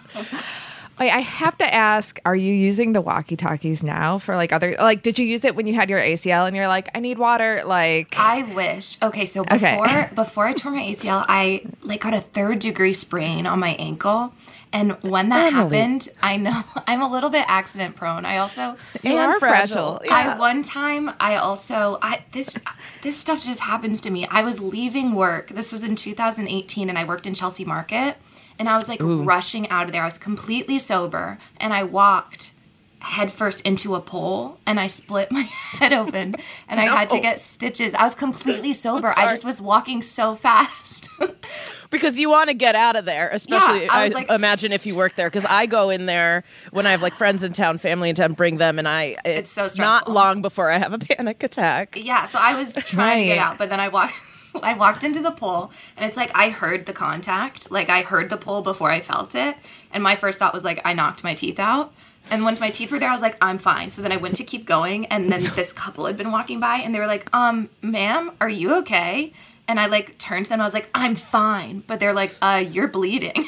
[0.98, 5.02] Wait, I have to ask, are you using the walkie-talkies now for like other like
[5.02, 7.62] did you use it when you had your ACL and you're like, I need water?
[7.64, 9.00] Like I wish.
[9.02, 9.76] Okay, so Okay.
[9.80, 13.70] before before I tore my ACL, I like got a third degree sprain on my
[13.70, 14.33] ankle.
[14.72, 15.76] And when that Emily.
[15.78, 18.24] happened, I know I'm a little bit accident prone.
[18.24, 20.00] I also you And are fragile.
[20.11, 22.57] I one time I also I this
[23.02, 24.26] this stuff just happens to me.
[24.28, 25.48] I was leaving work.
[25.50, 28.16] This was in 2018 and I worked in Chelsea Market
[28.58, 30.02] and I was like rushing out of there.
[30.02, 32.52] I was completely sober and I walked
[33.00, 36.36] headfirst into a pole and I split my head open
[36.68, 37.94] and I had to get stitches.
[37.94, 39.12] I was completely sober.
[39.16, 41.08] I just was walking so fast.
[41.90, 44.72] because you want to get out of there, especially Yeah, I I, was like- imagine
[44.72, 45.28] if you work there.
[45.28, 48.32] Because I go in there when I have like friends in town, family in town,
[48.32, 51.98] bring them, and I it's, so not long before I have a panic attack.
[52.00, 54.14] Yeah, so I was trying to get out, but then I walked.
[54.62, 58.30] I walked into the pole, and it's like I heard the contact, like I heard
[58.30, 59.56] the pole before I felt it,
[59.92, 61.92] and my first thought was like I knocked my teeth out.
[62.30, 63.90] And once my teeth were there, I was like, I'm fine.
[63.90, 66.76] So then I went to keep going, and then this couple had been walking by,
[66.76, 69.32] and they were like, Um, ma'am, are you okay?
[69.68, 72.64] And I like turned to them, I was like, I'm fine, but they're like, Uh,
[72.66, 73.32] you're bleeding.
[73.36, 73.46] I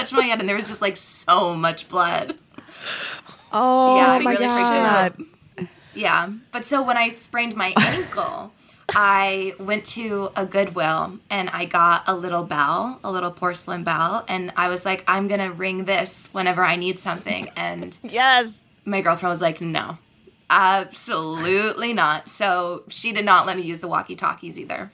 [0.00, 2.36] touched my head, and there was just like so much blood.
[3.52, 5.16] Oh Yeah, it my really freaked me out.
[5.18, 5.68] god.
[5.94, 6.30] Yeah.
[6.52, 8.52] But so when I sprained my ankle,
[8.94, 14.24] I went to a Goodwill and I got a little bell, a little porcelain bell,
[14.28, 17.48] and I was like, I'm gonna ring this whenever I need something.
[17.56, 18.64] And Yes.
[18.84, 19.98] my girlfriend was like, No.
[20.52, 22.28] Absolutely not.
[22.28, 24.90] So she did not let me use the walkie talkies either.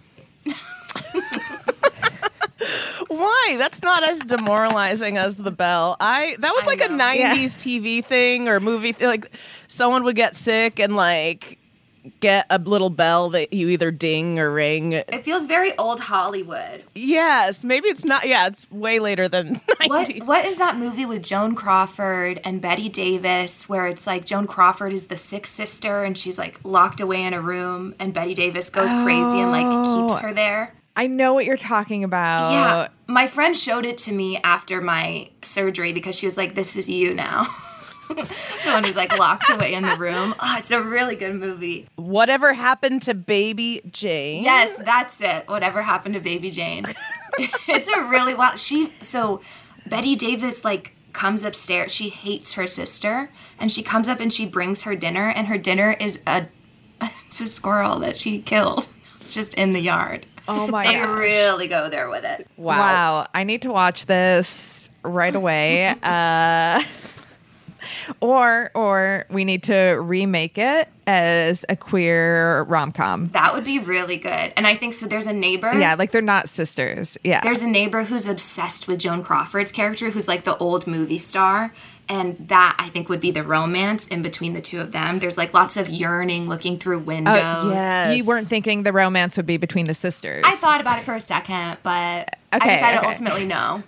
[3.09, 3.55] Why?
[3.59, 5.97] That's not as demoralizing as the bell.
[6.01, 7.05] I that was like a know.
[7.05, 8.93] '90s TV thing or movie.
[8.93, 9.31] Th- like
[9.69, 11.59] someone would get sick and like
[12.21, 14.93] get a little bell that you either ding or ring.
[14.93, 16.85] It feels very old Hollywood.
[16.95, 18.27] Yes, maybe it's not.
[18.27, 22.89] Yeah, it's way later than What what is that movie with Joan Crawford and Bette
[22.89, 27.23] Davis where it's like Joan Crawford is the sick sister and she's like locked away
[27.23, 30.27] in a room and Bette Davis goes crazy and like keeps oh.
[30.27, 30.75] her there?
[30.97, 32.53] I know what you're talking about.
[32.53, 32.89] Yeah.
[33.07, 36.89] My friend showed it to me after my surgery because she was like, This is
[36.89, 37.55] you now.
[38.65, 40.35] the one who's like locked away in the room.
[40.39, 41.89] Oh, it's a really good movie.
[41.97, 44.45] Whatever happened to Baby Jane?
[44.45, 45.49] Yes, that's it.
[45.49, 46.85] Whatever happened to Baby Jane?
[47.39, 48.59] it's a really wild.
[48.59, 49.41] She so
[49.87, 51.93] Bette Davis like comes upstairs.
[51.93, 55.59] She hates her sister, and she comes up and she brings her dinner, and her
[55.59, 56.47] dinner is a
[57.27, 58.89] it's a squirrel that she killed.
[59.17, 60.27] It's just in the yard.
[60.49, 60.95] Oh my god.
[60.95, 61.19] They gosh.
[61.19, 62.47] really go there with it.
[62.57, 62.79] Wow.
[62.79, 63.27] Wow.
[63.35, 65.89] I need to watch this right away.
[66.03, 66.83] uh,
[68.21, 73.29] or or we need to remake it as a queer rom com.
[73.29, 74.53] That would be really good.
[74.57, 75.07] And I think so.
[75.07, 75.73] There's a neighbor.
[75.73, 77.17] Yeah, like they're not sisters.
[77.23, 77.41] Yeah.
[77.43, 81.73] There's a neighbor who's obsessed with Joan Crawford's character, who's like the old movie star.
[82.09, 85.19] And that I think would be the romance in between the two of them.
[85.19, 87.73] There's like lots of yearning looking through oh, windows.
[87.73, 88.17] yes.
[88.17, 90.45] you weren't thinking the romance would be between the sisters.
[90.47, 93.09] I thought about it for a second, but Okay, I decided okay.
[93.09, 93.83] ultimately no.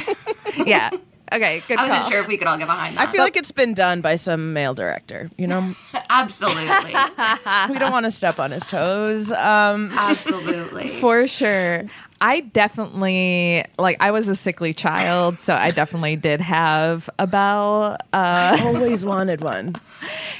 [0.66, 0.90] yeah.
[1.34, 2.10] Okay, good I wasn't call.
[2.12, 3.12] sure if we could all get behind I that.
[3.12, 5.30] feel like it's been done by some male director.
[5.36, 5.72] You know,
[6.10, 6.94] Absolutely.
[7.70, 9.32] we don't want to step on his toes.
[9.32, 10.88] Um, Absolutely.
[11.00, 11.84] For sure.
[12.20, 17.96] I definitely like I was a sickly child, so I definitely did have a bell.
[18.12, 19.74] Uh I always wanted one.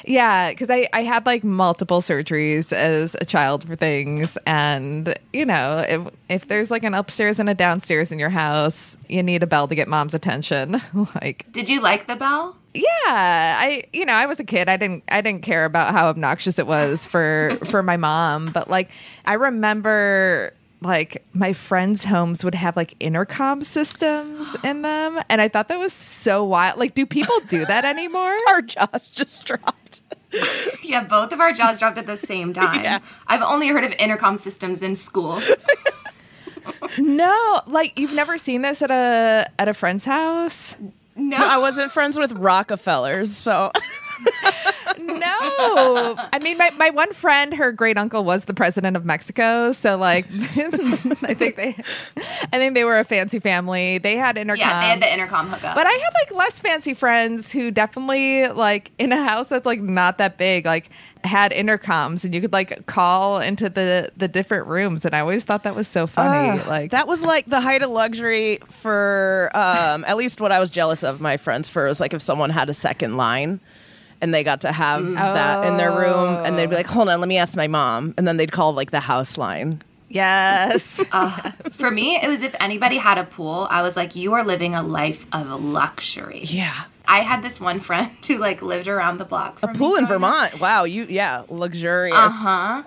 [0.06, 4.36] Yeah, because I, I had like multiple surgeries as a child for things.
[4.46, 8.98] And, you know, if, if there's like an upstairs and a downstairs in your house,
[9.08, 10.82] you need a bell to get mom's attention.
[11.22, 12.56] like, Did you like the bell?
[12.74, 14.68] yeah, I, you know, I was a kid.
[14.68, 18.50] I didn't, I didn't care about how obnoxious it was for, for my mom.
[18.52, 18.90] But like,
[19.24, 20.52] I remember
[20.84, 25.20] like my friends' homes would have like intercom systems in them.
[25.28, 26.78] And I thought that was so wild.
[26.78, 28.36] Like, do people do that anymore?
[28.48, 30.00] Our jaws just dropped.
[30.82, 32.82] Yeah, both of our jaws dropped at the same time.
[32.82, 32.98] Yeah.
[33.28, 35.48] I've only heard of intercom systems in schools.
[36.98, 40.76] No, like you've never seen this at a at a friend's house.
[41.16, 41.36] No.
[41.36, 43.70] I wasn't friends with Rockefellers, so
[45.58, 49.72] No, I mean my, my one friend, her great uncle was the president of Mexico,
[49.72, 51.76] so like I think they,
[52.52, 53.98] I think they were a fancy family.
[53.98, 54.68] They had intercom.
[54.68, 55.74] yeah, they had the intercom hookup.
[55.74, 59.80] but I had like less fancy friends who definitely like in a house that's like
[59.80, 60.90] not that big, like
[61.24, 65.42] had intercoms and you could like call into the the different rooms and I always
[65.42, 66.62] thought that was so funny.
[66.64, 70.68] like that was like the height of luxury for um, at least what I was
[70.68, 73.58] jealous of my friends for was like if someone had a second line
[74.20, 77.20] and they got to have that in their room and they'd be like, hold on,
[77.20, 79.82] let me ask my mom, and then they'd call like the house line.
[80.08, 81.02] yes.
[81.72, 84.74] For me, it was if anybody had a pool, I was like, you are living
[84.74, 86.42] a life of luxury.
[86.44, 89.58] Yeah, I had this one friend who like lived around the block.
[89.62, 90.08] a pool in me up.
[90.08, 90.60] Vermont.
[90.60, 92.16] Wow, you yeah, luxurious.
[92.16, 92.82] Uh huh.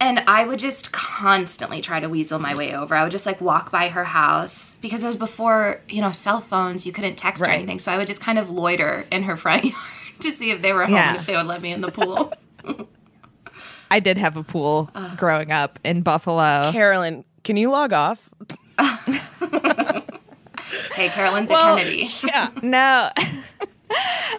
[0.00, 2.92] And I would just constantly try to weasel my way over.
[2.96, 6.40] I would just like walk by her house because it was before, you know, cell
[6.40, 7.78] phones, you couldn't text or anything.
[7.78, 9.76] So I would just kind of loiter in her front yard
[10.22, 11.16] to see if they were home Yeah.
[11.16, 12.32] if they would let me in the pool.
[13.90, 16.70] I did have a pool growing up in Buffalo.
[16.72, 18.30] Carolyn, can you log off?
[20.94, 22.08] hey, Carolyn's Well, at Kennedy.
[22.24, 23.10] Yeah, No.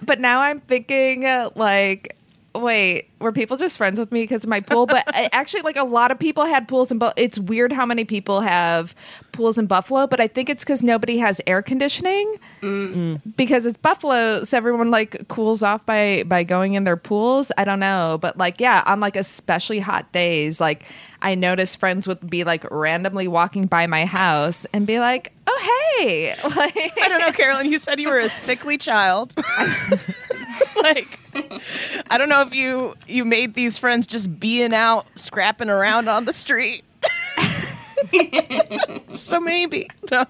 [0.02, 2.17] but now I'm thinking uh, like
[2.56, 4.86] wait, were people just friends with me because of my pool?
[4.86, 6.99] But I, uh, actually, like a lot of people had pools in.
[6.99, 8.93] Bu- it's weird how many people have
[9.31, 12.36] pools in Buffalo, but I think it's because nobody has air conditioning.
[12.62, 13.21] Mm.
[13.36, 17.51] Because it's Buffalo, so everyone like cools off by by going in their pools.
[17.57, 20.86] I don't know, but like yeah, on like especially hot days, like
[21.23, 25.95] I noticed friends would be like randomly walking by my house and be like, "Oh
[25.97, 27.71] hey," like I don't know, Carolyn.
[27.71, 29.33] You said you were a sickly child.
[30.75, 31.19] like,
[32.09, 36.26] I don't know if you you made these friends just being out scrapping around on
[36.26, 36.84] the street.
[39.13, 40.26] so maybe no.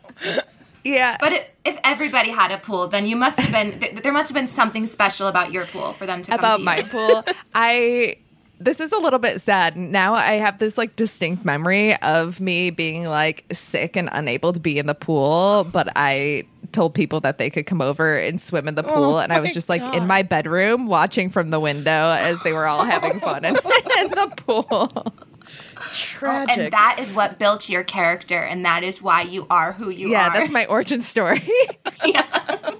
[0.84, 1.18] yeah.
[1.20, 4.30] But it, if everybody had a pool, then you must have been th- there must
[4.30, 6.66] have been something special about your pool for them to come about to you.
[6.66, 7.24] my pool.
[7.56, 8.18] I
[8.60, 9.76] this is a little bit sad.
[9.76, 14.60] Now I have this like distinct memory of me being like sick and unable to
[14.60, 18.68] be in the pool, but I told people that they could come over and swim
[18.68, 19.96] in the pool, oh and I was just like God.
[19.96, 23.56] in my bedroom watching from the window as they were all having fun in,
[24.00, 25.14] in the pool.
[25.94, 26.58] Tragic.
[26.58, 29.90] Oh, and that is what built your character, and that is why you are who
[29.90, 30.34] you Yeah, are.
[30.34, 31.48] Yeah, that's my origin story.
[32.06, 32.72] yeah.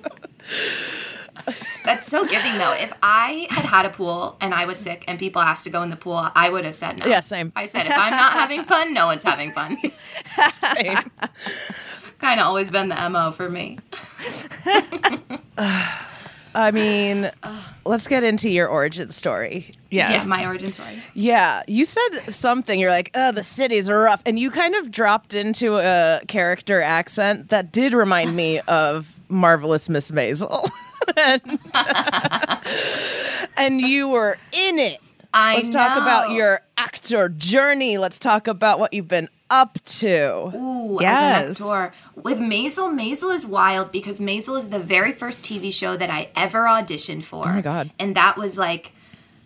[1.84, 2.74] That's so giving, though.
[2.74, 5.82] If I had had a pool and I was sick and people asked to go
[5.84, 7.06] in the pool, I would have said no.
[7.06, 7.52] Yeah, same.
[7.56, 9.78] I said, if I'm not having fun, no one's having fun.
[10.76, 11.12] Same.
[12.24, 13.78] Kind of always been the MO for me.
[16.56, 17.32] I mean,
[17.86, 19.72] let's get into your origin story.
[19.90, 20.24] yes.
[20.24, 21.02] Yeah, my origin story.
[21.16, 22.80] Yeah, you said something.
[22.80, 26.82] You're like, "Oh, the cities are rough," and you kind of dropped into a character
[26.82, 30.70] accent that did remind me of marvelous Miss Maisel,
[31.18, 31.60] and,
[33.58, 35.00] and you were in it.
[35.34, 37.98] I Let's talk about your actor journey.
[37.98, 40.52] Let's talk about what you've been up to.
[40.56, 41.60] Ooh, Yes.
[41.60, 41.94] as an actor.
[42.16, 46.30] With Maisel, Maisel is wild because Maisel is the very first TV show that I
[46.36, 47.48] ever auditioned for.
[47.48, 47.92] Oh my God.
[48.00, 48.94] And that was like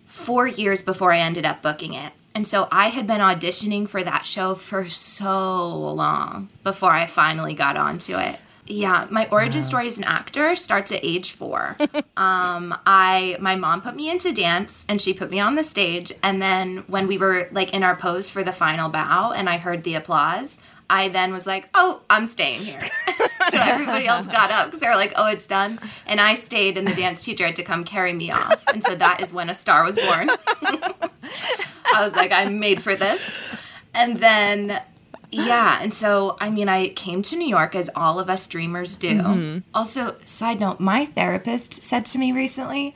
[0.06, 2.14] four years before I ended up booking it.
[2.34, 7.54] And so I had been auditioning for that show for so long before I finally
[7.54, 8.40] got onto it.
[8.68, 11.78] Yeah, my origin story as an actor starts at age four.
[12.18, 16.12] um, I my mom put me into dance and she put me on the stage.
[16.22, 19.58] And then when we were like in our pose for the final bow and I
[19.58, 22.82] heard the applause, I then was like, "Oh, I'm staying here."
[23.50, 26.78] so everybody else got up because they were like, "Oh, it's done," and I stayed,
[26.78, 28.64] and the dance teacher had to come carry me off.
[28.68, 30.30] And so that is when a star was born.
[31.94, 33.42] I was like, I'm made for this.
[33.94, 34.82] And then,
[35.32, 35.80] yeah.
[35.82, 39.20] And so, I mean, I came to New York as all of us dreamers do.
[39.74, 42.96] Also, side note, my therapist said to me recently,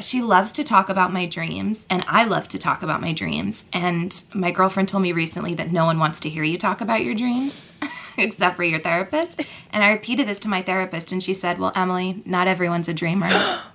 [0.00, 3.68] she loves to talk about my dreams, and I love to talk about my dreams.
[3.72, 7.04] And my girlfriend told me recently that no one wants to hear you talk about
[7.04, 7.70] your dreams.
[8.16, 9.42] Except for your therapist.
[9.72, 12.94] And I repeated this to my therapist, and she said, Well, Emily, not everyone's a
[12.94, 13.28] dreamer.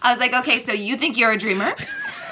[0.00, 1.74] I was like, okay, so you think you're a dreamer?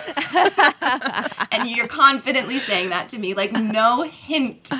[1.53, 4.79] and you're confidently saying that to me, like no hint of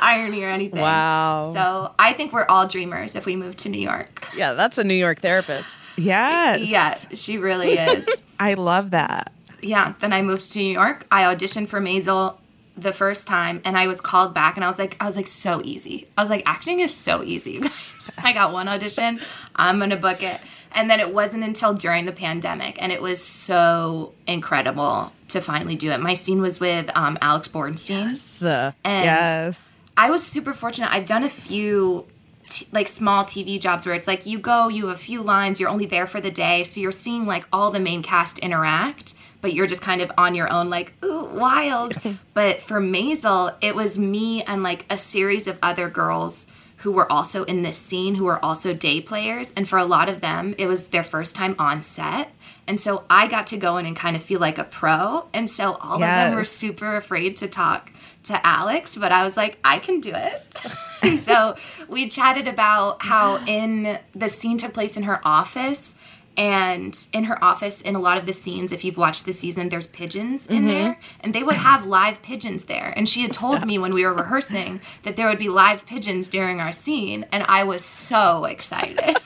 [0.00, 0.80] irony or anything.
[0.80, 1.50] Wow.
[1.52, 4.26] So I think we're all dreamers if we move to New York.
[4.36, 5.74] Yeah, that's a New York therapist.
[5.96, 6.68] Yes.
[6.68, 8.08] Yeah, she really is.
[8.40, 9.32] I love that.
[9.62, 11.06] yeah, then I moved to New York.
[11.10, 12.36] I auditioned for Maisel
[12.76, 15.28] the first time and I was called back and I was like I was like
[15.28, 16.08] so easy.
[16.18, 17.62] I was like acting is so easy.
[18.18, 19.20] I got one audition.
[19.54, 20.40] I'm going to book it.
[20.72, 25.76] And then it wasn't until during the pandemic and it was so incredible to finally
[25.76, 26.00] do it.
[26.00, 28.44] My scene was with um, Alex Borstein.
[28.44, 29.72] Uh, And Yes.
[29.96, 30.90] I was super fortunate.
[30.92, 32.06] I've done a few
[32.48, 35.60] t- like small TV jobs where it's like you go, you have a few lines,
[35.60, 39.14] you're only there for the day, so you're seeing like all the main cast interact,
[39.44, 41.92] but you're just kind of on your own, like ooh, wild.
[42.34, 46.46] but for Maisel, it was me and like a series of other girls
[46.78, 50.08] who were also in this scene who were also day players and for a lot
[50.08, 52.30] of them it was their first time on set
[52.66, 55.50] and so i got to go in and kind of feel like a pro and
[55.50, 57.90] so all of them were super afraid to talk
[58.24, 60.42] to Alex, but I was like, I can do it.
[61.02, 61.56] and so
[61.88, 65.96] we chatted about how in the scene took place in her office.
[66.36, 69.68] And in her office, in a lot of the scenes, if you've watched the season,
[69.68, 72.92] there's pigeons in there, and they would have live pigeons there.
[72.96, 76.28] And she had told me when we were rehearsing that there would be live pigeons
[76.28, 79.16] during our scene, and I was so excited.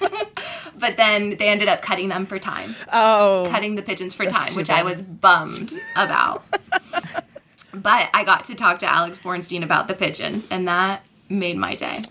[0.80, 4.54] but then they ended up cutting them for time oh, cutting the pigeons for time,
[4.54, 6.44] which I was bummed about.
[7.74, 11.74] but I got to talk to Alex Borstein about the pigeons, and that made my
[11.74, 12.02] day.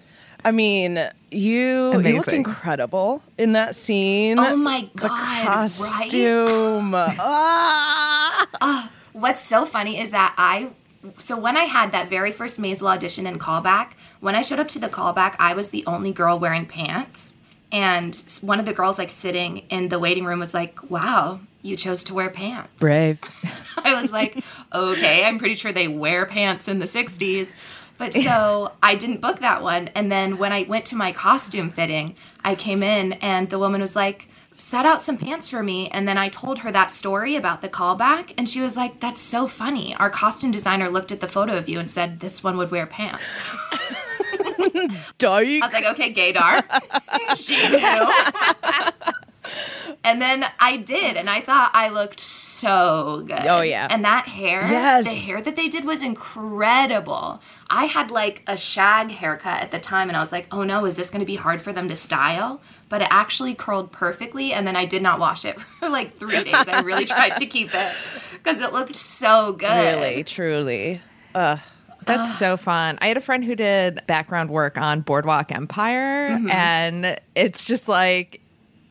[0.44, 4.40] I mean, you you looked incredible in that scene.
[4.40, 5.44] Oh my the God, right?
[5.46, 6.94] costume.
[6.96, 8.92] ah!
[9.14, 10.70] What's so funny is that I,
[11.18, 14.70] so when I had that very first Maisel audition and callback, when I showed up
[14.70, 17.36] to the callback, I was the only girl wearing pants.
[17.72, 21.76] And one of the girls, like sitting in the waiting room, was like, wow, you
[21.76, 22.70] chose to wear pants.
[22.80, 23.20] Brave.
[23.78, 24.42] I was like,
[24.74, 27.56] okay, I'm pretty sure they wear pants in the 60s.
[28.00, 29.90] But so I didn't book that one.
[29.90, 33.82] And then when I went to my costume fitting, I came in and the woman
[33.82, 34.28] was like,
[34.58, 35.90] set out some pants for me.
[35.90, 38.34] And then I told her that story about the callback.
[38.38, 39.96] And she was like, that's so funny.
[39.96, 42.88] Our costume designer looked at the photo of you and said, this one would wear
[42.88, 43.46] pants.
[45.18, 45.62] Dyke.
[45.62, 46.64] I was like, okay, gaydar.
[47.38, 49.14] she knew.
[50.04, 53.46] And then I did, and I thought I looked so good.
[53.46, 53.88] Oh, yeah.
[53.90, 55.06] And that hair, Yes.
[55.06, 57.42] the hair that they did was incredible.
[57.70, 60.86] I had like a shag haircut at the time, and I was like, oh no,
[60.86, 62.62] is this going to be hard for them to style?
[62.90, 66.44] But it actually curled perfectly, and then I did not wash it for like three
[66.44, 66.68] days.
[66.68, 67.94] I really tried to keep it
[68.34, 69.70] because it looked so good.
[70.02, 71.02] Really, truly.
[71.36, 71.58] Uh,
[72.06, 72.98] That's so fun.
[73.02, 76.50] I had a friend who did background work on Boardwalk Empire, Mm-hmm.
[76.50, 78.42] and it's just like,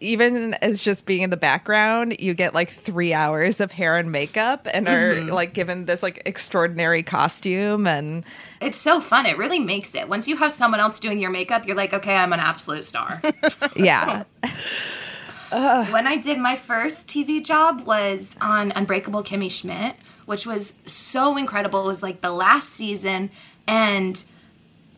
[0.01, 4.12] even as just being in the background, you get like three hours of hair and
[4.12, 5.30] makeup and are Mm-hmm.
[5.32, 7.86] like given this like extraordinary costume.
[7.86, 8.24] And
[8.61, 9.26] It's so fun.
[9.26, 10.09] It really makes it.
[10.09, 13.20] Once you have someone else doing your makeup, you're like, okay, I'm an absolute star.
[13.76, 14.24] yeah,
[15.51, 19.96] when I did my first TV job was on Unbreakable Kimmy Schmidt,
[20.26, 21.84] which was so incredible.
[21.84, 23.30] It was like the last season,
[23.66, 24.22] and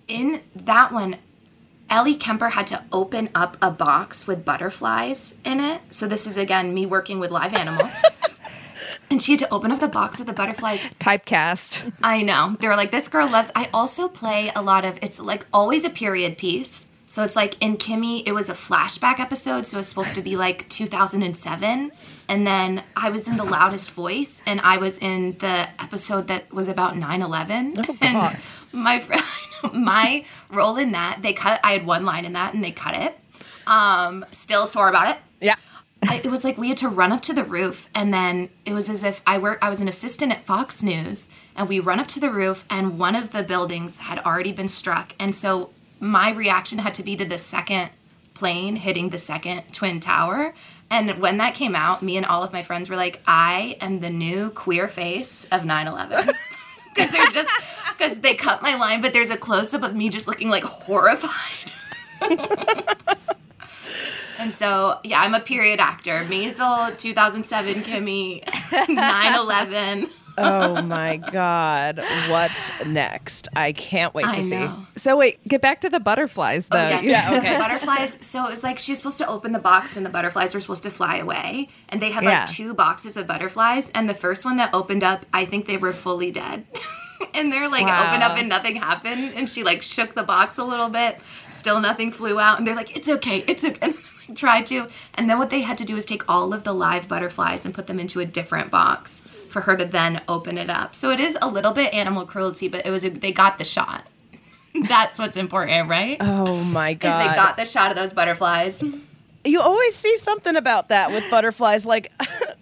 [0.08, 1.16] in that one,
[1.90, 5.80] Ellie Kemper had to open up a box with butterflies in it.
[5.90, 7.92] So this is again me working with live animals.
[9.10, 11.92] And she had to open up the box with the butterflies typecast.
[12.00, 12.56] I know.
[12.60, 13.50] They were like, this girl loves.
[13.56, 14.98] I also play a lot of.
[15.02, 16.86] It's like always a period piece.
[17.08, 19.66] So it's like in Kimmy, it was a flashback episode.
[19.66, 21.90] So it's supposed to be like 2007.
[22.28, 26.52] And then I was in the loudest voice, and I was in the episode that
[26.52, 27.74] was about 9 11.
[28.00, 28.38] and
[28.72, 29.22] my friend,
[29.72, 31.60] my role in that, they cut.
[31.62, 33.18] I had one line in that, and they cut it.
[33.66, 35.22] Um, still sore about it.
[35.40, 35.54] Yeah.
[36.02, 38.72] I, it was like we had to run up to the roof and then it
[38.72, 42.00] was as if I were I was an assistant at Fox News and we run
[42.00, 45.70] up to the roof and one of the buildings had already been struck and so
[45.98, 47.90] my reaction had to be to the second
[48.32, 50.54] plane hitting the second twin tower
[50.88, 54.00] and when that came out me and all of my friends were like I am
[54.00, 56.32] the new queer face of 9/11
[56.94, 57.50] because there's just
[58.00, 60.64] because they cut my line but there's a close up of me just looking like
[60.64, 61.30] horrified
[64.38, 66.24] And so, yeah, I'm a period actor.
[66.24, 68.42] Maisel, 2007, Kimmy,
[68.88, 70.08] 9 11.
[70.38, 71.98] Oh my god,
[72.30, 73.48] what's next?
[73.54, 74.56] I can't wait to I see.
[74.56, 74.86] know.
[74.96, 76.86] So wait, get back to the butterflies oh, though.
[76.86, 77.04] Oh, yes.
[77.04, 77.52] yeah, okay.
[77.52, 78.26] the butterflies.
[78.26, 80.62] So it was like she was supposed to open the box, and the butterflies were
[80.62, 81.68] supposed to fly away.
[81.90, 82.40] And they had Yeah.
[82.40, 85.76] like two boxes of butterflies, and the first one that opened up, I think they
[85.76, 86.64] were fully dead.
[87.34, 88.06] and they're like Wow.
[88.08, 89.34] opened up and nothing happened.
[89.34, 92.58] And she like shook the box a little bit, still nothing flew out.
[92.58, 93.78] And they're like, "It's okay, it's okay."
[94.30, 96.62] And they tried to, and then what they had to do is take all of
[96.62, 100.56] the live butterflies and put them into a different box for her to then open
[100.56, 100.94] it up.
[100.94, 103.64] So it is a little bit animal cruelty, but it was a, they got the
[103.64, 104.06] shot.
[104.88, 106.16] That's what's important, right?
[106.20, 107.20] Oh my god.
[107.32, 108.84] they got the shot of those butterflies.
[109.44, 111.84] You always see something about that with butterflies.
[111.84, 112.12] Like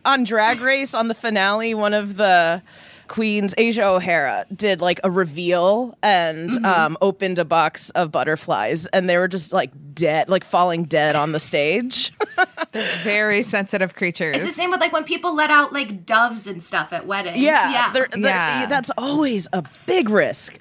[0.06, 2.62] on Drag Race, on the finale, one of the
[3.08, 6.64] queens, Asia O'Hara, did like a reveal and Mm-hmm.
[6.64, 11.16] um, opened a box of butterflies, and they were just like dead, like falling dead
[11.16, 12.12] on the stage.
[12.72, 14.36] They're very sensitive creatures.
[14.36, 17.38] It's the same with like when people let out like doves and stuff at weddings.
[17.38, 17.92] yeah, yeah.
[17.92, 18.66] they're- they're- Yeah.
[18.66, 20.58] that's always a big risk.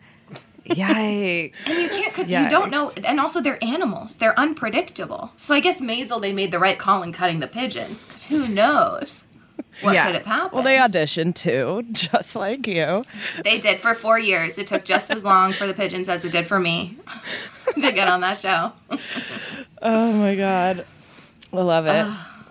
[0.66, 1.54] Yikes.
[1.66, 4.18] and you can't, cook- you don't know, and also they're animals.
[4.18, 5.32] They're unpredictable.
[5.38, 8.48] So I guess Maisel, they made the right call in cutting the pigeons because who
[8.50, 9.26] knows
[9.82, 10.06] what Yeah.
[10.06, 10.52] could have happened.
[10.54, 13.06] Well, they auditioned too, just like you.
[13.44, 14.58] They did for four years.
[14.58, 16.98] It took just as long for the pigeons as it did for me
[17.76, 18.72] to get on that show.
[19.82, 20.86] Oh my god,
[21.54, 22.08] I love it.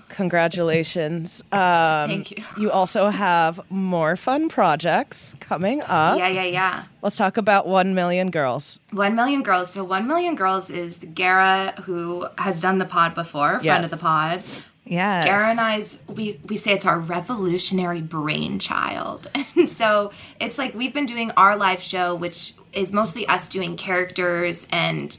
[0.09, 1.43] Congratulations.
[1.53, 2.45] Um, Thank you.
[2.59, 6.19] You also have more fun projects coming up.
[6.19, 6.85] Yeah, yeah, yeah.
[7.03, 8.81] Let's talk about 1 Million Girls.
[8.93, 9.71] One Million Girls.
[9.73, 13.99] So One Million Girls is Gara, who has done the pod before, friend of the
[13.99, 14.43] pod.
[14.87, 15.25] Yes.
[15.25, 19.29] Gara and I's we we say it's our revolutionary brainchild.
[19.57, 23.77] And so it's like we've been doing our live show, which is mostly us doing
[23.77, 25.17] characters and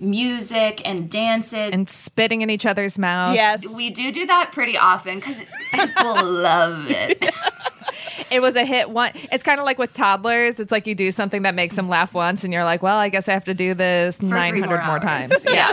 [0.00, 1.72] music and dances.
[1.72, 3.34] and spitting in each other's mouth.
[3.34, 3.64] Yes.
[3.74, 7.28] we do do that pretty often because people love it.
[8.30, 9.12] It was a hit one.
[9.32, 10.60] It's kind of like with toddlers.
[10.60, 13.08] It's like you do something that makes them laugh once and you're like, well, I
[13.08, 15.46] guess I have to do this For 900 three more, times.
[15.48, 15.72] Yeah.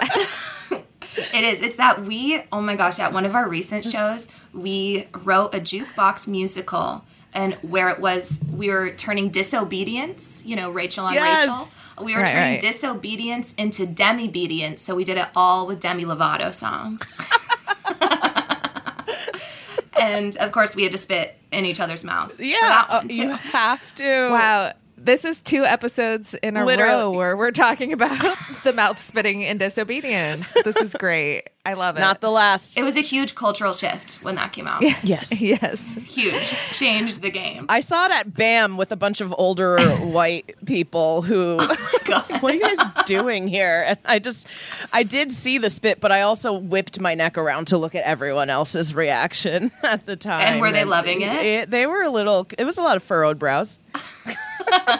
[1.18, 1.62] It is.
[1.62, 5.60] It's that we, oh my gosh, at one of our recent shows, we wrote a
[5.60, 7.04] jukebox musical
[7.34, 11.48] and where it was, we were turning disobedience, you know, Rachel on Yes.
[11.48, 12.06] Rachel.
[12.06, 12.62] We were Right, turning right.
[12.62, 14.82] disobedience into demi-obedience.
[14.82, 17.14] So we did it all with Demi Lovato songs.
[20.00, 22.38] and of course, we had to spit in each other's mouths.
[22.38, 23.16] for Yeah, that uh, one, too.
[23.16, 24.30] you have to.
[24.32, 24.74] Wow.
[24.98, 26.94] This is two episodes in a Literally.
[26.94, 30.54] row where we're talking about the mouth spitting and disobedience.
[30.64, 31.44] This is great.
[31.66, 32.00] I love it.
[32.00, 32.78] Not the last.
[32.78, 34.82] It was a huge cultural shift when that came out.
[35.04, 35.42] yes.
[35.42, 35.96] yes.
[35.96, 36.56] Huge.
[36.72, 37.66] Changed the game.
[37.70, 42.54] I saw it at BAM with a bunch of older white people who, oh what
[42.54, 43.86] are you guys doing here?
[43.88, 44.46] And I just,
[44.94, 48.04] I did see the spit, but I also whipped my neck around to look at
[48.04, 50.54] everyone else's reaction at the time.
[50.54, 51.72] And were they loving it?
[51.72, 53.80] They were a little, it was a lot of furrowed brows.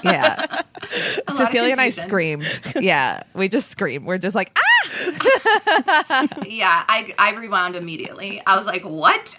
[0.04, 0.62] Yeah.
[1.28, 2.60] lot of Cecilia and I screamed.
[2.80, 3.24] Yeah.
[3.34, 4.06] We just screamed.
[4.06, 6.28] We're just like, ah!
[6.46, 8.42] Yeah, I, I rewound immediately.
[8.46, 9.36] I was like, what?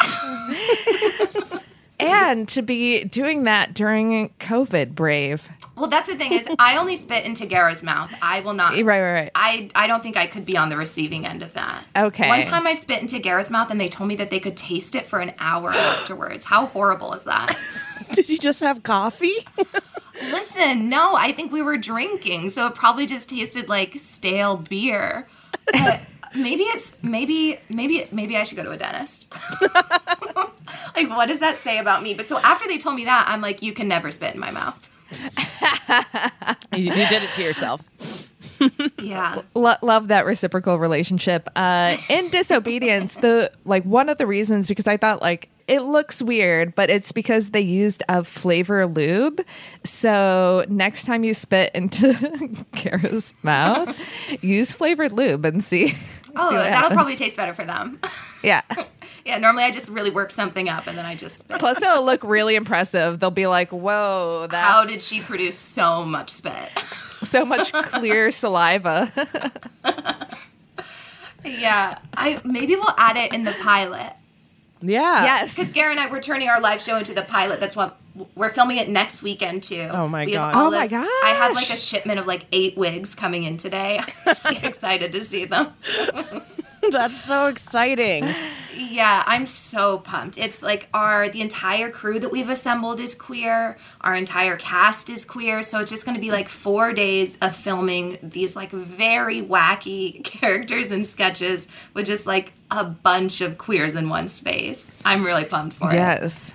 [2.00, 5.48] and to be doing that during COVID, brave.
[5.76, 8.12] Well, that's the thing is, I only spit into Gara's mouth.
[8.22, 8.72] I will not.
[8.72, 9.30] Right, right, right.
[9.34, 11.84] I I don't think I could be on the receiving end of that.
[11.94, 12.28] Okay.
[12.28, 14.94] One time I spit into Gara's mouth and they told me that they could taste
[14.94, 16.46] it for an hour afterwards.
[16.46, 17.54] How horrible is that?
[18.12, 19.46] Did you just have coffee?
[20.22, 25.26] Listen, no, I think we were drinking, so it probably just tasted like stale beer.
[25.72, 26.00] But
[26.34, 29.32] maybe it's maybe maybe maybe I should go to a dentist.
[30.96, 32.14] like what does that say about me?
[32.14, 34.50] But so after they told me that, I'm like, you can never spit in my
[34.50, 34.88] mouth.
[36.72, 37.82] you, you did it to yourself.
[39.00, 39.42] Yeah.
[39.54, 41.48] Lo- love that reciprocal relationship.
[41.56, 46.22] Uh, in disobedience, the like one of the reasons because I thought like it looks
[46.22, 49.40] weird, but it's because they used a flavor lube.
[49.84, 52.12] So next time you spit into
[52.82, 53.98] Gara's mouth,
[54.42, 55.94] use flavored lube and see.
[56.38, 56.92] Oh, see that'll happens.
[56.92, 57.98] probably taste better for them.
[58.44, 58.60] yeah.
[59.24, 61.58] yeah, normally I just really work something up and then I just spit.
[61.58, 63.20] Plus, it'll look really impressive.
[63.20, 66.68] They'll be like, "Whoa, that's How did she produce so much spit?
[67.24, 69.10] so much clear saliva."
[71.42, 74.12] yeah, I maybe we'll add it in the pilot.
[74.88, 75.24] Yeah.
[75.24, 75.54] yes.
[75.54, 77.60] Because Gara and I we're turning our live show into the pilot.
[77.60, 77.96] That's what
[78.34, 79.88] we're filming it next weekend too.
[79.92, 80.66] Oh my We have God.
[80.66, 80.92] Oh my olive-
[81.24, 84.00] I have like a shipment of like eight wigs coming in today.
[84.26, 85.72] I'm so excited to see them.
[86.90, 88.32] That's so exciting.
[88.76, 90.38] Yeah, I'm so pumped.
[90.38, 93.76] It's like our the entire crew that we've assembled is queer.
[94.00, 95.62] Our entire cast is queer.
[95.62, 100.22] So it's just going to be like 4 days of filming these like very wacky
[100.24, 104.92] characters and sketches with just like a bunch of queers in one space.
[105.04, 105.94] I'm really pumped for it.
[105.94, 106.52] yes.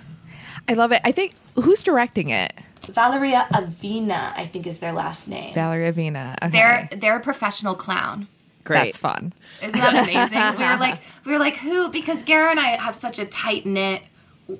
[0.68, 1.00] I love it.
[1.04, 2.52] I think who's directing it?
[2.88, 5.54] Valeria Avina, I think is their last name.
[5.54, 6.36] Valeria Avina.
[6.42, 6.50] Okay.
[6.50, 8.28] They're they're a professional clown.
[8.64, 8.84] Great.
[8.84, 9.32] That's fun.
[9.62, 10.58] Isn't that amazing?
[10.58, 11.88] we were like, we were like, who?
[11.88, 14.02] Because Gara and I have such a tight knit.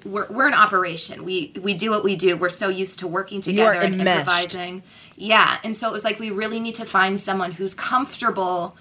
[0.04, 1.24] We're, we're an operation.
[1.24, 2.36] We we do what we do.
[2.36, 4.20] We're so used to working together and enmeshed.
[4.20, 4.82] improvising.
[5.16, 8.76] Yeah, and so it was like we really need to find someone who's comfortable,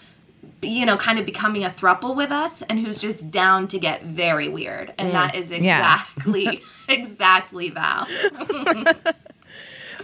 [0.61, 4.03] you know, kind of becoming a thruple with us, and who's just down to get
[4.03, 4.93] very weird.
[4.97, 5.13] And mm.
[5.13, 6.03] that is Yeah.
[6.17, 8.07] exactly exactly Val.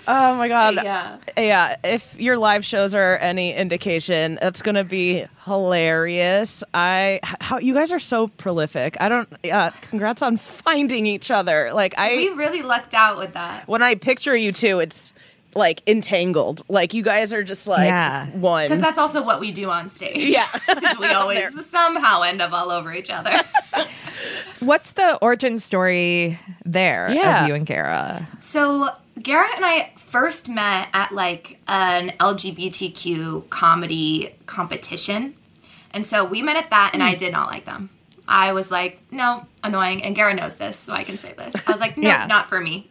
[0.07, 0.75] Oh my god.
[0.75, 1.17] Yeah.
[1.37, 6.63] Yeah, if your live shows are any indication, that's going to be hilarious.
[6.73, 8.95] I how you guys are so prolific.
[9.01, 11.71] I don't uh congrats on finding each other.
[11.73, 13.67] Like I We really lucked out with that.
[13.67, 15.13] when I picture you two, it's
[15.55, 16.61] like entangled.
[16.69, 18.27] Like you guys are just like Yeah.
[18.27, 18.65] one.
[18.65, 20.17] Because that's also what we do on stage.
[20.27, 20.47] Yeah.
[20.99, 23.41] we always somehow end up all over each other.
[24.59, 27.43] What's the origin story there Yeah.
[27.43, 28.27] of you and Gara?
[28.39, 28.89] So
[29.21, 35.35] Garrett and I first met at like an LGBTQ comedy competition.
[35.91, 37.17] And so we met at that and I hmm.
[37.17, 37.89] did not like them.
[38.27, 40.03] I was like, no, annoying.
[40.03, 41.55] And Garrett knows this, so I can say this.
[41.65, 42.25] I was like, no, Yeah.
[42.27, 42.89] not for me.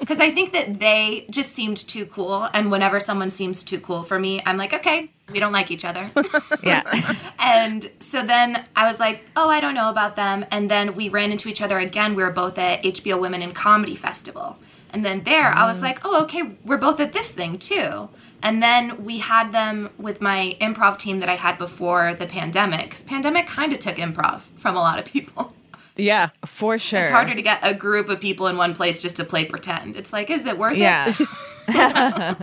[0.00, 2.48] Because I think that they just seemed too cool.
[2.54, 5.84] And whenever someone seems too cool for me, I'm like, okay, we don't like each
[5.84, 6.08] other.
[6.62, 6.82] Yeah.
[7.40, 10.44] And so then I was like, oh, I don't know about them.
[10.50, 12.14] And then we ran into each other again.
[12.14, 14.58] We were both at HBO Women in Comedy Festival.
[14.90, 15.82] And then there, I was mm.
[15.82, 18.08] like, oh, okay, we're both at this thing too.
[18.42, 22.84] And then we had them with my improv team that I had before the pandemic.
[22.84, 25.54] Because pandemic kind of took improv from a lot of people.
[25.96, 26.30] yeah.
[26.44, 27.00] For sure.
[27.00, 29.96] It's harder to get a group of people in one place just to play pretend.
[29.96, 31.12] It's like, is it worth Yeah.
[31.18, 31.28] it?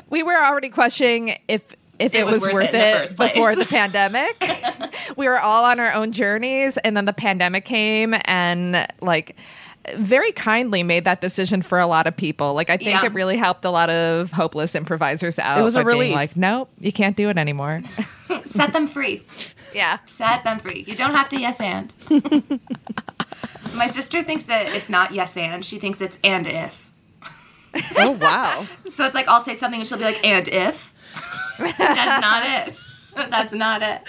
[0.10, 3.34] we were already questioning if if it, was, worth, in the it, first place.
[3.34, 4.42] before the pandemic.
[5.18, 9.36] we were all on our own journeys and then the pandemic came and like
[9.96, 12.54] very kindly made that decision for a lot of people.
[12.54, 13.04] Like I think Yeah.
[13.06, 15.58] it really helped a lot of hopeless improvisers out.
[15.58, 16.14] It was a by relief.
[16.14, 17.82] Like, nope, you can't do it anymore.
[18.46, 19.24] Set them free.
[19.74, 19.98] yeah.
[20.06, 20.84] Set them free.
[20.86, 21.92] You don't have to yes and.
[23.74, 25.64] My sister thinks that it's not yes and.
[25.64, 26.90] She thinks it's and if.
[27.96, 28.66] Oh wow.
[28.88, 30.92] So it's like I'll say something and she'll be like, and if.
[31.58, 32.74] That's not it.
[33.30, 34.00] That's not it.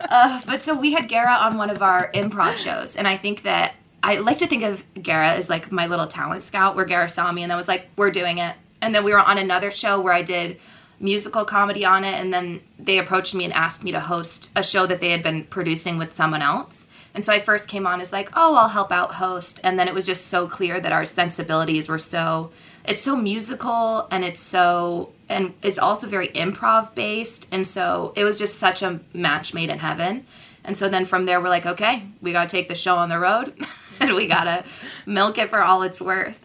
[0.00, 3.42] Uh, but so we had Gara on one of our improv shows, and I think
[3.42, 3.74] that
[4.06, 7.32] I like to think of Gara as like my little talent scout, where Gara saw
[7.32, 10.00] me and then was like, "We're doing it." And then we were on another show
[10.00, 10.60] where I did
[11.00, 14.62] musical comedy on it, and then they approached me and asked me to host a
[14.62, 16.88] show that they had been producing with someone else.
[17.14, 19.88] And so I first came on as like, "Oh, I'll help out host," and then
[19.88, 22.52] it was just so clear that our sensibilities were so
[22.84, 28.22] it's so musical and it's so and it's also very improv based and so it
[28.22, 30.24] was just such a match made in heaven
[30.64, 33.18] and so then from there we're like okay we gotta take the show on the
[33.18, 33.52] road
[34.00, 34.64] and we gotta
[35.04, 36.38] milk it for all it's worth.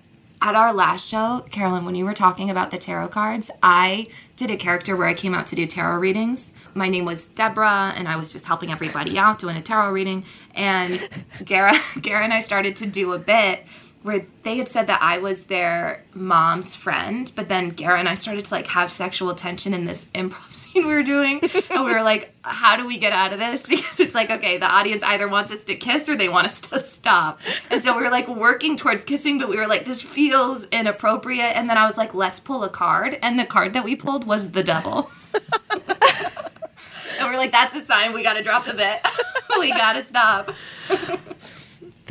[0.43, 4.49] At our last show carolyn when you were talking about the tarot cards i did
[4.49, 6.51] a character where i came out to do tarot readings.
[6.73, 10.25] My name was deborah and i was just helping everybody out doing a tarot reading.
[10.55, 11.07] And
[11.45, 13.65] gara gara and i started to do a bit
[14.03, 18.15] where they had said that I was their mom's friend, but then Gara and I
[18.15, 21.39] started to like have sexual tension in this improv scene we were doing,
[21.69, 24.57] and we were like, "How do we get out of this?" Because it's like, okay,
[24.57, 27.39] the audience either wants us to kiss or they want us to stop,
[27.69, 31.55] and so we were like working towards kissing, but we were like, "This feels inappropriate,"
[31.55, 34.25] and then I was like, "Let's pull a card," and the card that we pulled
[34.25, 35.11] was the devil.
[37.21, 38.99] And we're like, that's a sign we gotta drop the bit.
[39.59, 40.51] we gotta stop.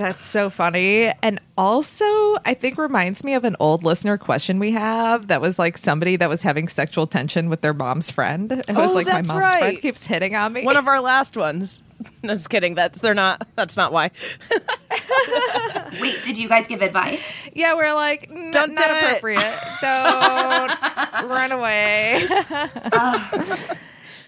[0.01, 1.13] That's so funny.
[1.23, 2.05] And also,
[2.47, 6.17] I think reminds me of an old listener question we have that was like somebody
[6.17, 8.51] that was having sexual tension with their mom's friend.
[8.51, 9.59] It was Oh, like, my mom's right.
[9.61, 10.65] friend keeps hitting on me.
[10.65, 11.83] One of our last ones.
[12.23, 12.75] No, just kidding.
[12.77, 13.47] That's they're not.
[13.57, 14.11] That's not why.
[16.01, 17.43] Wait, did you guys give advice?
[17.53, 19.55] yeah, we're like, "N- Don't not do it." appropriate.
[19.83, 22.27] Don't run away.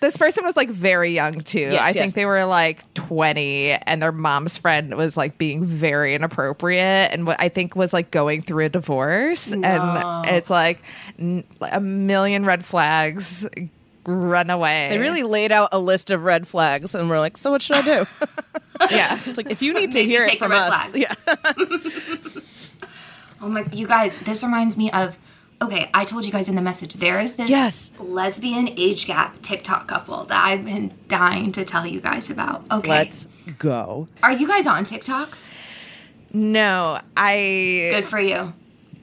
[0.02, 1.60] This person was like very young too.
[1.60, 1.94] Yes, I yes.
[1.94, 7.26] think they were like 20 and their mom's friend was like being very inappropriate and
[7.26, 9.64] what I think was like going through a divorce and
[10.28, 10.82] it's like
[11.18, 13.46] n- a million red flags
[14.04, 14.88] run away.
[14.90, 17.76] They really laid out a list of red flags, and we're like, so what should
[17.76, 18.04] I do?
[18.90, 19.18] yeah.
[19.24, 20.98] It's like if you need to Maybe hear it from red us, flags.
[20.98, 22.32] yeah.
[23.44, 25.18] Oh my, you guys, this reminds me of.
[25.62, 27.92] Okay, I told you guys in the message there is this Yes.
[27.98, 32.64] lesbian age gap TikTok couple that I've been dying to tell you guys about.
[32.70, 34.08] Okay, Let's go.
[34.22, 35.38] are you guys on TikTok?
[36.32, 38.52] No, I Good for you.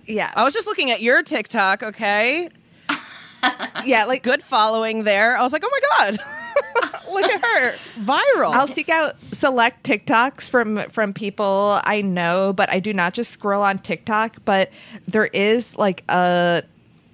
[0.05, 0.31] yeah.
[0.35, 1.81] I was just looking at your TikTok.
[1.83, 2.49] Okay,
[3.85, 5.37] yeah, like good following there.
[5.37, 5.79] I was like, oh my
[6.09, 6.19] god,
[7.11, 8.51] look at her, viral.
[8.51, 13.31] I'll seek out select TikToks from from people I know, but I do not just
[13.31, 14.37] scroll on TikTok.
[14.45, 14.71] But
[15.07, 16.63] there is like a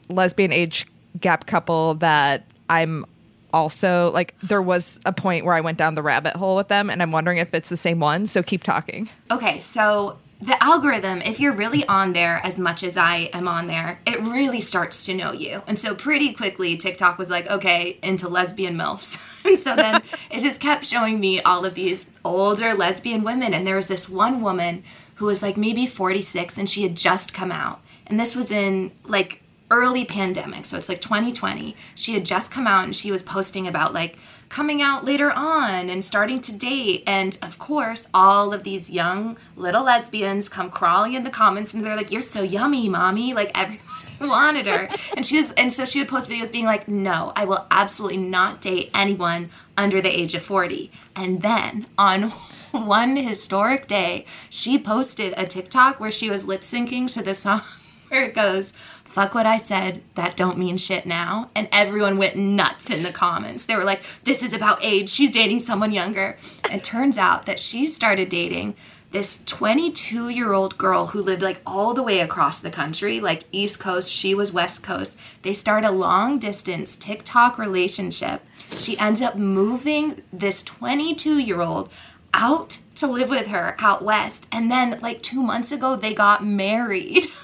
[0.10, 0.86] lesbian age
[1.20, 3.06] gap couple that I'm
[3.54, 4.36] also like.
[4.41, 7.12] There was a point where I went down the rabbit hole with them, and I'm
[7.12, 8.28] wondering if it's the same one.
[8.28, 9.10] So keep talking.
[9.32, 13.68] Okay, so the algorithm, if you're really on there as much as I am on
[13.68, 15.64] there, it really starts to know you.
[15.66, 19.22] And so pretty quickly, TikTok was like, okay, into lesbian MILFs.
[19.46, 23.54] And so then it just kept showing me all of these older lesbian women.
[23.54, 24.84] And there was this one woman
[25.16, 27.80] who was like maybe 46 and she had just come out.
[28.08, 30.66] And this was in like early pandemic.
[30.66, 31.76] So it's like 2020.
[31.94, 34.18] She had just come out and she was posting about like
[34.50, 37.04] coming out later on and starting to date.
[37.06, 41.84] And of course, all of these young little lesbians come crawling in the comments and
[41.84, 43.34] they're like, You're so yummy, mommy.
[43.34, 43.82] Like everybody
[44.22, 44.89] wanted her.
[45.16, 48.18] And she was and so she would post videos being like, No, I will absolutely
[48.18, 50.91] not date anyone under the age of 40.
[51.16, 52.24] And then on
[52.72, 57.62] one historic day, she posted a TikTok where she was lip syncing to the song
[58.10, 58.74] where it goes,
[59.16, 61.49] Fuck what I said, that don't mean shit now.
[61.55, 63.66] And everyone went nuts in the comments.
[63.66, 65.09] They were like, This is about age.
[65.09, 66.36] She's dating someone younger.
[66.70, 68.76] It turns out that she started dating
[69.11, 73.43] this 22 year old girl who lived like all the way across the country, like
[73.53, 75.18] East Coast, she was West Coast.
[75.43, 78.41] They start a long distance TikTok relationship.
[78.68, 81.89] She ends up moving this 22 year old
[82.34, 84.45] out to live with her out west.
[84.51, 87.28] And then, like two months ago, they got married.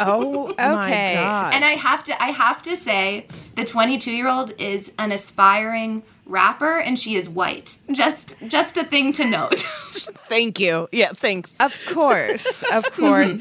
[0.00, 1.14] oh, oh Okay.
[1.14, 1.54] my god.
[1.54, 3.26] And I have to I have to say
[3.56, 7.76] the 22 year old is an aspiring rapper and she is white.
[7.92, 9.58] Just just a thing to note.
[10.28, 10.88] Thank you.
[10.92, 11.54] Yeah, thanks.
[11.60, 13.34] Of course, of course.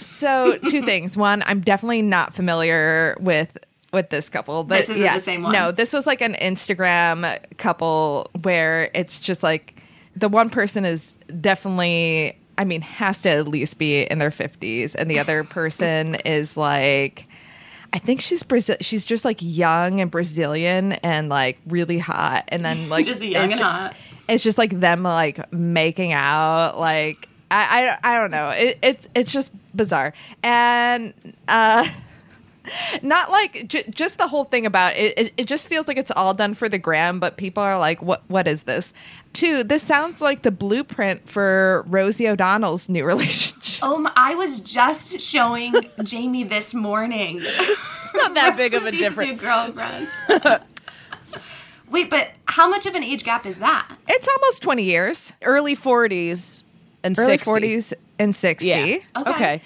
[0.00, 1.16] So, two things.
[1.16, 3.56] One, I'm definitely not familiar with
[3.92, 4.64] with this couple.
[4.64, 5.52] This isn't the same one?
[5.52, 9.80] No, this was like an Instagram couple where it's just like
[10.16, 14.94] the one person is definitely, I mean, has to at least be in their 50s,
[14.94, 17.28] and the other person is like.
[17.94, 18.76] I think she's Brazil.
[18.80, 23.50] She's just like young and Brazilian and like really hot, and then like Just young
[23.50, 23.96] it's and hot.
[24.28, 26.80] It's just like them like making out.
[26.80, 28.48] Like I I, I don't know.
[28.48, 31.12] It, it's it's just bizarre and
[31.48, 31.86] uh,
[33.02, 35.32] not like j- just the whole thing about it, it.
[35.36, 38.22] It just feels like it's all done for the gram, but people are like, what
[38.28, 38.92] What is this?
[39.32, 43.80] Two, this sounds like the blueprint for Rosie O'Donnell's new relationship.
[43.82, 45.72] Oh, my, I was just showing
[46.04, 47.40] Jamie this morning.
[47.42, 49.40] It's not that big of a Rosie's new difference.
[49.40, 50.62] girlfriend.
[51.90, 53.86] Wait, but how much of an age gap is that?
[54.08, 56.62] It's almost twenty years, Early 40s
[57.04, 57.44] and early 60.
[57.44, 58.68] forties and sixty.
[58.68, 58.98] Yeah.
[59.16, 59.30] Okay.
[59.30, 59.62] Okay.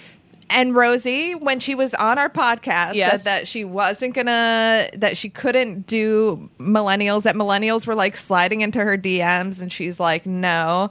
[0.49, 3.23] And Rosie, when she was on our podcast, Yes.
[3.23, 8.61] said that she wasn't gonna, that she couldn't do millennials, that millennials were like sliding
[8.61, 10.89] into her DMs, and she's like, no.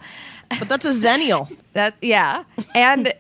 [0.59, 1.51] But that's a zennial.
[1.73, 2.45] That, yeah.
[2.75, 3.13] And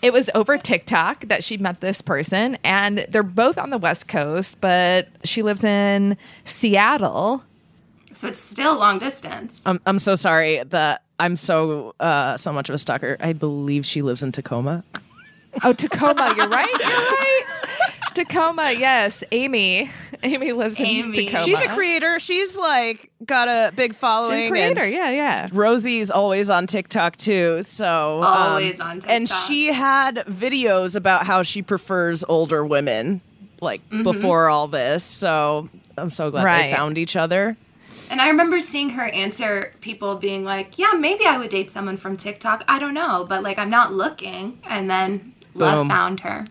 [0.00, 4.08] it was over TikTok that she met this person, and they're both on the West
[4.08, 7.42] Coast, but she lives in Seattle.
[8.14, 9.60] So it's still long distance.
[9.66, 13.16] I'm, I'm so sorry that I'm so uh, so much of a stalker.
[13.20, 14.82] I believe she lives in Tacoma.
[15.62, 16.34] Oh, Tacoma.
[16.36, 16.68] You're right.
[16.68, 17.42] You're right.
[18.14, 18.72] Tacoma.
[18.72, 19.90] Yes, Amy.
[20.22, 21.12] Amy lives in Amy.
[21.26, 21.44] Tacoma.
[21.44, 22.18] She's a creator.
[22.18, 24.32] She's like got a big following.
[24.32, 24.86] She's a and creator.
[24.86, 25.48] Yeah, yeah.
[25.52, 27.62] Rosie's always on TikTok too.
[27.64, 29.10] So um, Always on TikTok.
[29.10, 29.46] And TikTok.
[29.46, 33.20] she had videos about how she prefers older women,
[33.60, 35.04] like before all this.
[35.04, 36.70] So I'm so glad Right.
[36.70, 37.56] they found each other.
[38.10, 41.96] And I remember seeing her answer people being like, "Yeah, maybe I would date someone
[41.96, 42.62] from TikTok.
[42.68, 45.88] I don't know, but like I'm not looking." And then love Boom.
[45.88, 46.44] found her.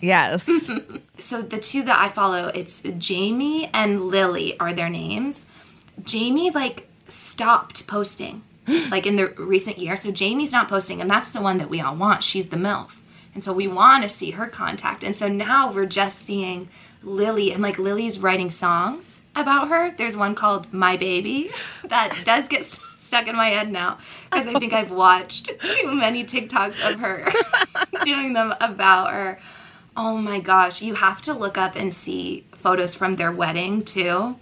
[0.00, 0.48] Yes.
[1.18, 5.48] So the two that I follow, it's Jamie and Lily are their names.
[6.02, 9.94] Jamie like stopped posting like in the recent year.
[9.94, 12.24] So Jamie's not posting and that's the one that we all want.
[12.24, 12.90] She's the MILF.
[13.36, 15.04] And so we want to see her contact.
[15.04, 16.68] And so now we're just seeing
[17.04, 19.92] Lily and like Lily's writing songs about her.
[19.92, 21.50] There's one called My Baby
[21.84, 23.98] that does get s- stuck in my head now
[24.30, 27.28] because I think I've watched too many TikToks of her
[28.04, 29.38] doing them about her.
[29.96, 34.36] Oh my gosh, you have to look up and see photos from their wedding too.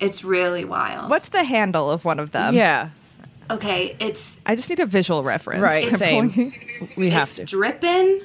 [0.00, 1.10] It's really wild.
[1.10, 2.54] What's the handle of one of them?
[2.54, 2.90] yeah,
[3.50, 5.60] Okay, it's I just need a visual reference.
[5.62, 5.86] right.
[5.86, 6.30] It's- Same.
[6.96, 7.44] We have it's to.
[7.44, 8.22] Drippin'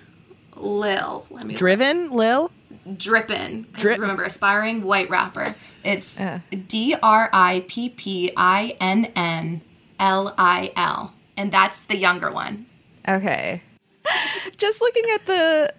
[0.56, 1.26] Lil.
[1.30, 2.52] Let me Driven, Lil.
[2.98, 3.66] Drippin'.
[3.72, 5.54] 'cause Drip- remember, aspiring white rapper.
[5.84, 6.20] It's.
[6.68, 9.62] D R I P P I N N
[10.00, 12.66] L I L, and that's the younger one.
[13.08, 13.62] Okay.
[14.58, 15.74] Just looking at the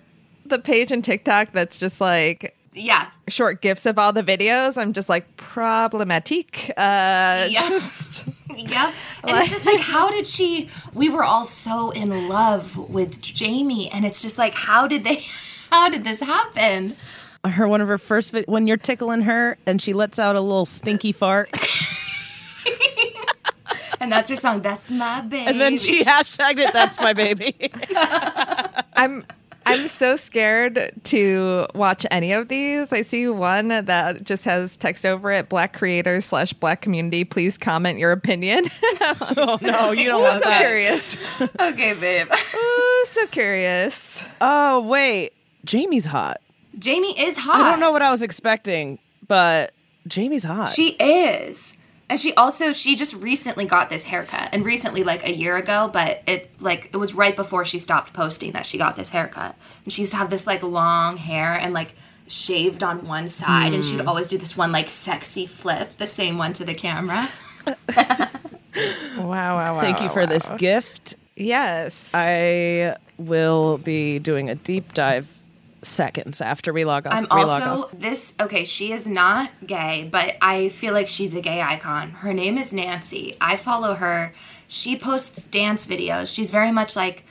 [0.47, 4.93] the page in TikTok that's just like Yeah, short gifs of all the videos, I'm
[4.93, 7.69] just like problematic Uh Yeah.
[7.69, 8.95] just Yep.
[9.25, 10.69] And it's just like, how did she?
[10.93, 15.25] We were all so in love with Jamie, and it's just like, how did they?
[15.71, 16.97] How did this happen?
[17.45, 20.41] Her one of her first vi- when you're tickling her and she lets out a
[20.41, 21.49] little stinky fart,
[24.03, 24.63] And that's her song.
[24.63, 25.47] That's my baby.
[25.47, 26.73] and then she hashtagged it.
[26.73, 27.55] That's my baby.
[28.95, 29.25] I'm
[29.67, 32.93] I'm so scared to watch any of these.
[32.93, 37.25] I see one that just has text over it, black creators slash black community.
[37.25, 38.69] Please comment your opinion.
[39.37, 40.61] oh no, you don't I'm want so that.
[40.61, 41.17] curious.
[41.61, 42.27] Okay, babe.
[42.55, 44.25] Ooh, so curious.
[44.41, 45.35] Oh wait,
[45.65, 46.41] Jamie's hot.
[46.79, 47.57] Jamie is hot.
[47.61, 48.99] I don't know what I was expecting,
[49.29, 49.73] but
[50.07, 50.71] Jamie's hot.
[50.71, 51.77] She is.
[52.11, 54.49] And she also she just recently got this haircut.
[54.53, 58.13] And recently like a year ago, but it like it was right before she stopped
[58.13, 59.55] posting that she got this haircut.
[59.85, 61.95] And she used to have this like long hair and like
[62.27, 63.91] shaved on one side and Hmm.
[63.99, 67.31] she'd always do this one like sexy flip, the same one to the camera.
[67.65, 67.77] Wow,
[69.17, 69.81] wow, wow.
[69.81, 71.15] Thank you wow, for this gift.
[71.37, 72.13] Yes.
[72.15, 75.27] I will be doing a deep dive
[75.83, 77.13] seconds after we log off.
[77.13, 77.91] I'm also off.
[77.93, 82.11] this okay, she is not gay, but I feel like she's a gay icon.
[82.11, 83.37] Her name is Nancy.
[83.41, 84.33] I follow her.
[84.69, 86.33] She posts dance videos.
[86.35, 87.25] She's very much like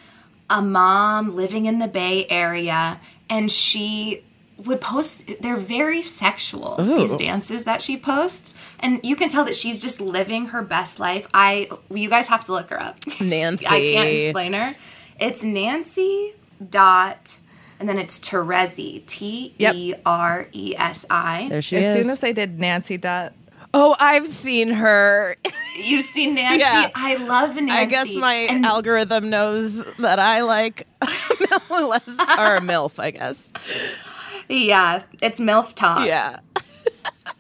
[0.49, 4.23] a mom living in the Bay Area and she
[4.65, 9.55] would post they're very sexual these dances that she posts and you can tell that
[9.55, 13.65] she's just living her best life i you guys have to look her up Nancy.
[13.69, 14.75] I can't explain her.
[15.19, 16.33] It's Nancy
[16.69, 17.37] dot
[17.80, 21.47] and then it's Teresi T E R E S I.
[21.49, 22.05] There she as is.
[22.05, 23.34] soon as they did Nancy dot
[23.73, 25.36] oh, I've seen her.
[25.77, 26.59] You've seen Nancy.
[26.59, 26.89] Yeah.
[26.95, 27.71] I love Nancy.
[27.71, 30.88] I guess my And algorithm knows that I like
[31.69, 33.51] less, or a MILF, I guess.
[34.47, 36.07] yeah, it's MILF Talk.
[36.07, 36.39] Yeah.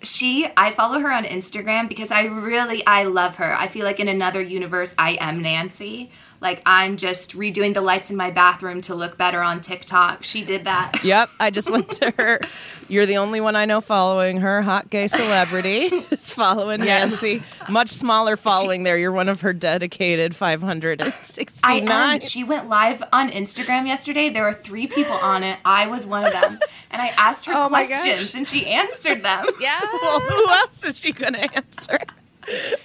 [0.01, 3.53] She I follow her on Instagram because I really I love her.
[3.53, 6.09] I feel like in another universe I am Nancy.
[6.41, 10.23] Like I'm just redoing the lights in my bathroom to look better on TikTok.
[10.23, 11.03] She did that.
[11.09, 11.29] Yep.
[11.39, 12.41] I just went to her.
[12.87, 14.61] You're the only one I know following her.
[14.61, 17.09] Hot gay celebrity is following Yes.
[17.11, 17.43] Nancy.
[17.69, 18.97] Much smaller following there.
[18.97, 21.87] You're one of her dedicated 569.
[21.89, 22.19] I am.
[22.21, 24.29] She went live on Instagram yesterday.
[24.29, 25.59] There were three people on it.
[25.65, 26.59] I was one of them.
[26.91, 29.45] And I asked her Oh questions and she answered them.
[29.59, 29.79] Yeah.
[30.01, 31.99] well, who else is she going to answer?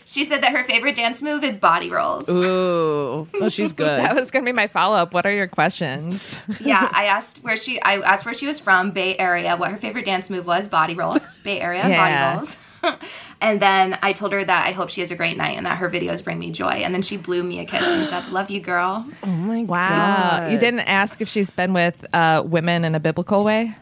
[0.05, 2.29] She said that her favorite dance move is body rolls.
[2.29, 3.27] Ooh.
[3.41, 4.01] Well, she's good.
[4.01, 5.13] That was going to be my follow up.
[5.15, 6.39] What are your questions?
[6.61, 9.77] Yeah, I asked where she I asked where she was from, Bay Area, what her
[9.77, 11.27] favorite dance move was, body rolls.
[11.45, 12.33] Bay Area, Yeah.
[12.33, 12.57] body rolls.
[13.41, 15.79] and then I told her that I hope she has a great night and that
[15.79, 16.69] her videos bring me joy.
[16.85, 19.07] And then she blew me a kiss and said, Love you, girl.
[19.23, 20.41] oh my Wow.
[20.41, 20.53] God.
[20.53, 23.75] You didn't ask if she's been with uh, women in a biblical way?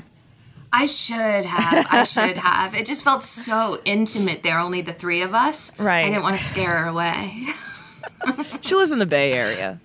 [0.73, 1.87] I should have.
[1.91, 2.75] I should have.
[2.75, 5.79] It just felt so intimate there, only the three of us.
[5.79, 6.07] Right.
[6.07, 7.35] I didn't want to scare her away.
[8.61, 9.81] She lives in the Bay Area.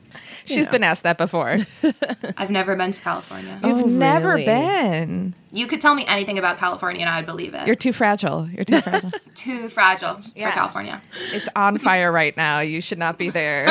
[0.46, 1.58] She's been asked that before.
[2.38, 3.60] I've never been to California.
[3.64, 4.46] Oh, You've Oh, never really?
[4.46, 5.34] been.
[5.52, 7.66] You could tell me anything about California and I would believe it.
[7.66, 8.48] You're too fragile.
[8.52, 9.12] You're too fragile.
[9.34, 11.02] too fragile for California.
[11.34, 12.60] it's on fire right now.
[12.60, 13.66] You should not be there.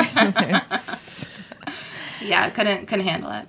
[2.23, 3.47] Yeah, couldn't couldn't handle it.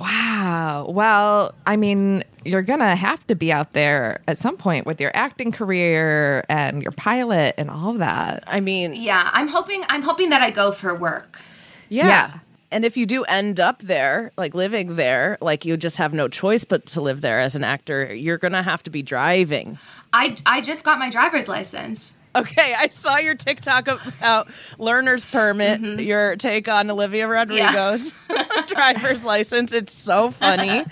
[0.00, 0.86] wow.
[0.88, 5.00] Well, I mean, you're going to have to be out there at some point with
[5.00, 8.44] your acting career and your pilot and all of that.
[8.46, 11.40] I mean, Yeah, I'm hoping I'm hoping that I go for work.
[11.88, 12.06] yeah.
[12.06, 12.38] Yeah.
[12.70, 16.28] And if you do end up there, like living there, like you just have no
[16.28, 19.78] choice but to live there as an actor, you're going to have to be driving.
[20.12, 22.12] I I just got my driver's license.
[22.38, 26.00] Okay, I saw your TikTok about learner's permit, mm-hmm.
[26.00, 28.12] your take on Olivia Rodrigo's
[28.66, 29.72] driver's license.
[29.72, 30.84] It's so funny.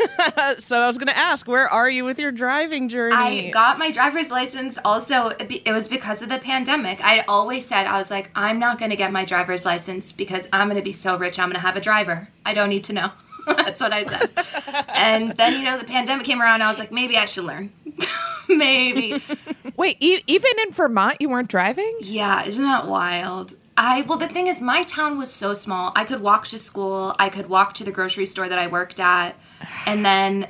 [0.58, 3.48] so I was going to ask, where are you with your driving journey?
[3.48, 7.04] I got my driver's license also it was because of the pandemic.
[7.04, 10.48] I always said I was like I'm not going to get my driver's license because
[10.52, 12.28] I'm going to be so rich I'm going to have a driver.
[12.46, 13.10] I don't need to know.
[13.46, 14.30] That's what I said.
[14.88, 17.72] and then you know the pandemic came around I was like maybe I should learn.
[18.48, 19.22] maybe.
[19.76, 21.96] Wait, e- even in Vermont, you weren't driving?
[22.00, 23.54] Yeah, isn't that wild?
[23.76, 25.92] I well the thing is my town was so small.
[25.96, 29.00] I could walk to school, I could walk to the grocery store that I worked
[29.00, 29.34] at,
[29.86, 30.48] and then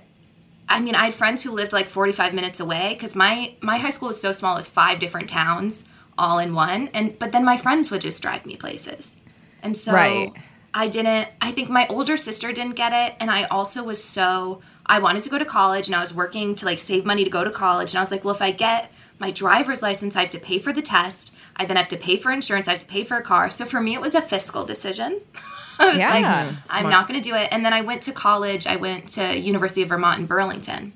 [0.69, 3.91] I mean, I had friends who lived like 45 minutes away cuz my my high
[3.91, 5.89] school was so small, it was five different towns
[6.19, 9.17] all in one, and but then my friends would just drive me places.
[9.63, 10.33] And so Right.
[10.75, 14.61] I didn't I think my older sister didn't get it and I also was so
[14.87, 17.31] I wanted to go to college and I was working to like save money to
[17.31, 20.21] go to college and I was like, well if I get my driver's license, I
[20.23, 21.35] have to pay for the test.
[21.57, 23.49] I then have to pay for insurance, I have to pay for a car.
[23.51, 25.21] So for me it was a fiscal decision.
[25.79, 26.11] I was Yeah.
[26.11, 27.49] like, I'm not going to do it.
[27.51, 28.65] And then I went to college.
[28.69, 30.93] I went to University of Vermont in Burlington,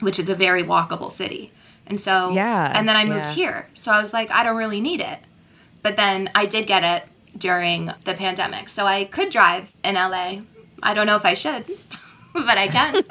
[0.00, 1.52] which is a very walkable city.
[1.86, 3.32] And so, Yeah, And then I moved yeah.
[3.34, 3.68] here.
[3.74, 5.18] So I was like, I don't really need it.
[5.82, 7.08] But then I did get it
[7.38, 8.68] during the pandemic.
[8.70, 10.40] So I could drive in LA.
[10.82, 11.66] I don't know if I should,
[12.32, 13.02] but I can.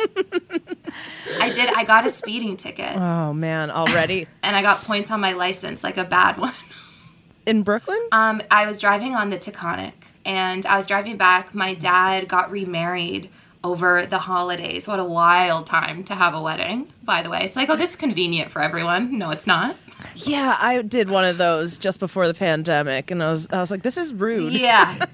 [1.39, 1.70] I did.
[1.74, 5.84] I got a speeding ticket oh, man, already and I got points on my license,
[5.84, 6.53] like a bad one.
[7.45, 7.99] in Brooklyn?
[8.11, 9.93] Um, I was driving on the Taconic
[10.26, 11.53] and I was driving back.
[11.55, 13.30] My dad got remarried
[13.63, 14.88] over the holidays.
[14.88, 17.43] What a wild time to have a wedding, by the way.
[17.43, 19.18] It's like, oh, this is convenient for everyone.
[19.18, 19.76] No, it's not.
[20.15, 23.72] yeah, I did one of those just before the pandemic, and I was, I was
[23.72, 24.53] like, this is rude.
[24.53, 25.05] Yeah.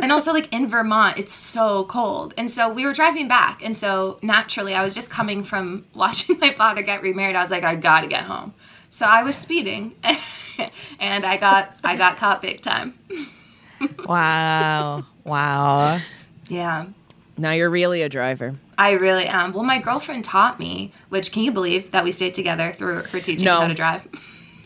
[0.00, 2.34] And also, like in Vermont, it's so cold.
[2.36, 3.62] And so we were driving back.
[3.64, 7.36] And so naturally, I was just coming from watching my father get remarried.
[7.36, 8.54] I was like, I gotta get home.
[8.90, 9.94] So I was speeding
[11.00, 12.98] and I got I got caught big time.
[14.06, 15.04] Wow.
[15.24, 16.00] wow.
[16.48, 16.86] Yeah.
[17.36, 18.56] Now you're really a driver.
[18.78, 19.52] I really am.
[19.52, 23.20] Well, my girlfriend taught me, which can you believe that we stayed together through her
[23.20, 23.56] teaching No.
[23.58, 24.08] me how to drive?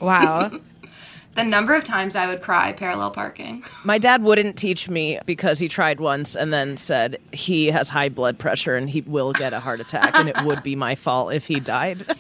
[0.01, 0.51] Wow.
[1.37, 3.63] The number of times I would cry parallel parking.
[3.85, 8.09] My dad wouldn't teach me because he tried once and then said he has high
[8.09, 11.33] blood pressure and he will get a heart attack and it would be my fault
[11.33, 12.05] if he died.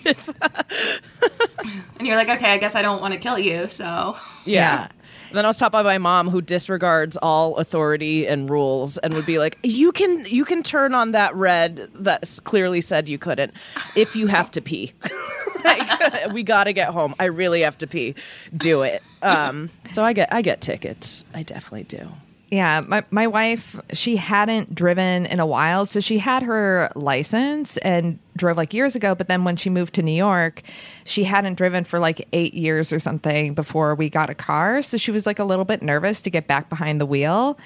[1.99, 4.17] And you're like, okay, I guess I don't want to kill you, so.
[4.45, 4.83] Yeah.
[4.83, 4.93] And
[5.37, 9.27] then I was taught by my mom who disregards all authority and rules and would
[9.27, 13.53] be like, "You can you can turn on that red that clearly said you couldn't
[13.95, 14.93] if you have to pee.
[15.65, 17.15] like, we got to get home.
[17.19, 18.15] I really have to pee.
[18.57, 21.25] Do it." Um, so I get I get tickets.
[21.35, 22.09] I definitely do.
[22.49, 27.77] Yeah, my my wife, she hadn't driven in a while, so she had her license
[27.79, 30.63] and drove like years ago, but then when she moved to New York,
[31.05, 34.97] she hadn't driven for like 8 years or something before we got a car, so
[34.97, 37.59] she was like a little bit nervous to get back behind the wheel.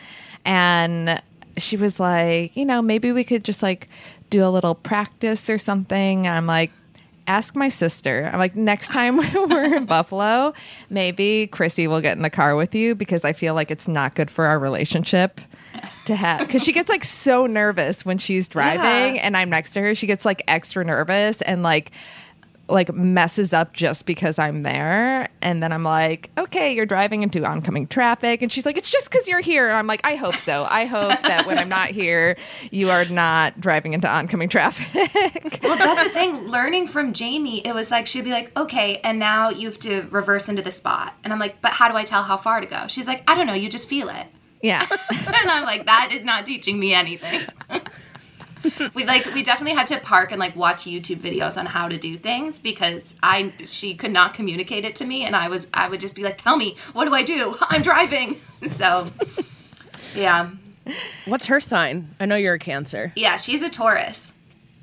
[0.46, 1.20] And
[1.58, 3.86] she was like, you know, maybe we could just like
[4.30, 6.26] do a little practice or something.
[6.26, 6.70] I'm like,
[7.30, 8.28] ask my sister.
[8.32, 10.52] I'm like, next time we're in Buffalo,
[10.90, 14.16] maybe Chrissy will get in the car with you because I feel like it's not
[14.16, 15.40] good for our relationship
[16.06, 19.22] to have because she gets like so nervous when she's driving Yeah.
[19.22, 19.94] and I'm next to her.
[19.94, 21.92] She gets like extra nervous and like
[22.70, 25.28] like messes up just because I'm there.
[25.42, 28.42] And then I'm like, okay, you're driving into oncoming traffic.
[28.42, 29.68] And she's like, it's just because you're here.
[29.68, 30.66] And I'm like, I hope so.
[30.68, 32.36] I hope that when I'm not here,
[32.70, 35.60] you are not driving into oncoming traffic.
[35.62, 36.48] Well, that's the thing.
[36.48, 40.02] Learning from Jamie, it was like she'd be like, "Okay, and now you have to
[40.10, 42.66] reverse into the spot," and I'm like, "But how do I tell how far to
[42.66, 43.54] go?" She's like, "I don't know.
[43.54, 44.26] You just feel it."
[44.62, 44.86] yeah.
[45.10, 47.42] and I'm like, "That is not teaching me anything."
[48.94, 51.96] we like we definitely had to park and like watch YouTube videos on how to
[51.98, 55.88] do things because I she could not communicate it to me, and I was I
[55.88, 57.56] would just be like, "Tell me, what do I do?
[57.60, 58.36] I'm driving."
[58.66, 59.06] So,
[60.14, 60.50] yeah,
[61.24, 62.14] What's her sign?
[62.20, 63.12] I know you're a Cancer.
[63.16, 64.34] yeah, she's a Taurus.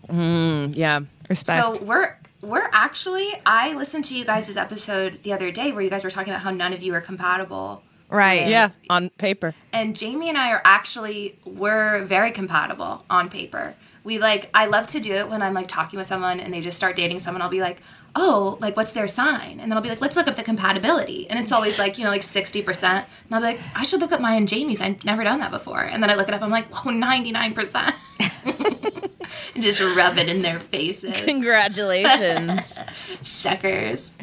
[0.08, 1.02] Mm, yeah.
[1.30, 1.62] Respect.
[1.78, 5.90] So we're we're actually I listened to you guys' episode the other day where you
[5.90, 8.48] guys were talking about how none of you are compatible Right.
[8.48, 9.54] Yeah, on paper.
[9.74, 13.76] And Jamie and I are actually we're very compatible on paper.
[14.04, 16.62] We like I love to do it when I'm like talking with someone and they
[16.62, 17.42] just start dating someone.
[17.42, 17.82] I'll be like,
[18.16, 21.30] "Oh, like what's their sign?" And then I'll be like, "Let's look up the compatibility."
[21.30, 23.06] And it's always like you know like sixty percent.
[23.26, 24.80] And I'll be like, "I should look up mine and Jamie's.
[24.80, 26.42] I've never done that before." And then I look it up.
[26.42, 29.10] I'm like, "Whoa, ninety nine percent." And
[29.60, 31.20] just rub it in their faces.
[31.22, 32.78] Congratulations.
[33.22, 34.14] Suckers.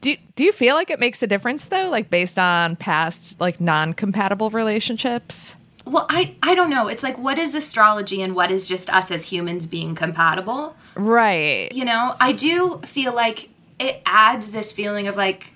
[0.00, 3.60] Do do you feel like it makes a difference though, like based on past like
[3.60, 5.56] non-compatible relationships?
[5.84, 6.88] Well, I I don't know.
[6.88, 10.76] It's like what is astrology and what is just us as humans being compatible?
[10.96, 11.72] Right.
[11.72, 13.48] you know i do feel like
[13.80, 15.52] it adds this feeling of like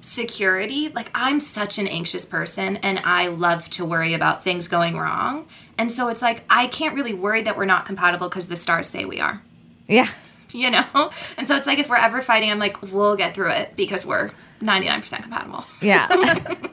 [0.00, 0.88] security.
[0.88, 5.46] Like i'm such an anxious person and i love to worry about things going wrong.
[5.78, 8.86] And so it's like i can't really worry that we're not compatible because the stars
[8.86, 9.42] say we are.
[9.86, 10.08] Yeah.
[10.52, 10.84] you know?
[11.36, 14.06] And so it's like if we're ever fighting i'm like we'll get through it because
[14.06, 14.30] we're
[14.62, 15.64] 99% compatible.
[15.80, 16.06] Yeah.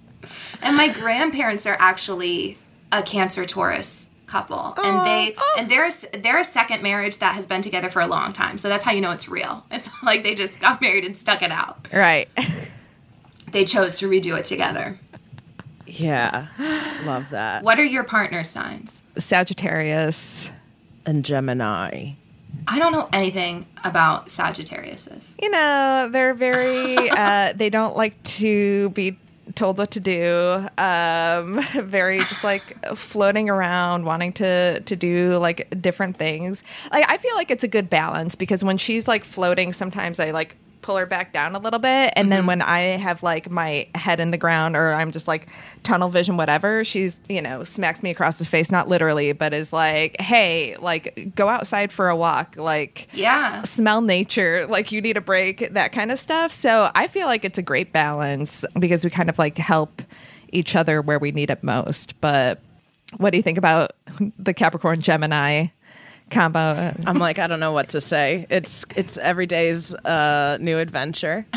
[0.62, 2.58] and my grandparents are actually
[2.92, 7.46] a cancer taurus couple and they and they're a, they're a second marriage that has
[7.46, 10.22] been together for a long time so that's how you know it's real it's like
[10.22, 12.28] they just got married and stuck it out right.
[13.50, 14.98] they chose to redo it together
[15.86, 16.46] yeah,
[17.04, 17.64] love that.
[17.64, 20.50] what are your partner signs Sagittarius.
[21.04, 22.12] And Gemini.
[22.68, 28.90] i don't know anything about sagittariuses You know, they're very uh they don't like to
[28.90, 29.18] be
[29.54, 30.68] told what to do.
[30.78, 32.62] Um very just like
[32.96, 36.62] floating around wanting to to do like different things.
[36.92, 40.30] Like I feel like it's a good balance because when she's like floating sometimes I
[40.30, 42.12] like pull her back down a little bit.
[42.16, 42.46] And then mm-hmm.
[42.48, 45.48] when I have like my head in the ground or I'm just like
[45.82, 49.72] tunnel vision whatever she's you know smacks me across the face not literally but is
[49.72, 53.62] like hey like go outside for a walk like yeah.
[53.62, 56.52] smell nature like you need a break that kind of stuff.
[56.52, 60.02] So i feel like it's a great balance because we kind of like help
[60.52, 62.20] each other where we need it most.
[62.20, 62.60] But
[63.16, 63.92] what do you think about
[64.38, 65.66] the capricorn gemini
[66.30, 68.46] combo I'm like, I don't know what to say.
[68.50, 71.46] It's it's every day's uh, new adventure.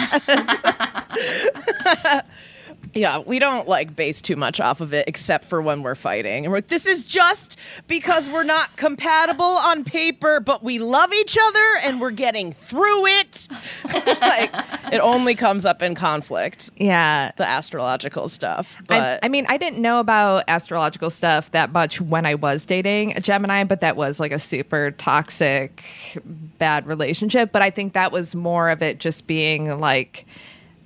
[2.94, 6.46] yeah, we don't like base too much off of it, except for when we're fighting.
[6.46, 11.12] And we're like, this is just because we're not compatible on paper, but we love
[11.14, 13.48] each other and we're getting through it.
[13.94, 14.54] like,
[14.92, 16.70] it only comes up in conflict.
[16.78, 21.72] yeah The astrological stuff, I, but I mean, I didn't know about astrological stuff that
[21.72, 25.84] much when I was dating a Gemini, but that was like a super toxic,
[26.24, 27.52] bad relationship.
[27.52, 30.26] But I think that was more of it just being like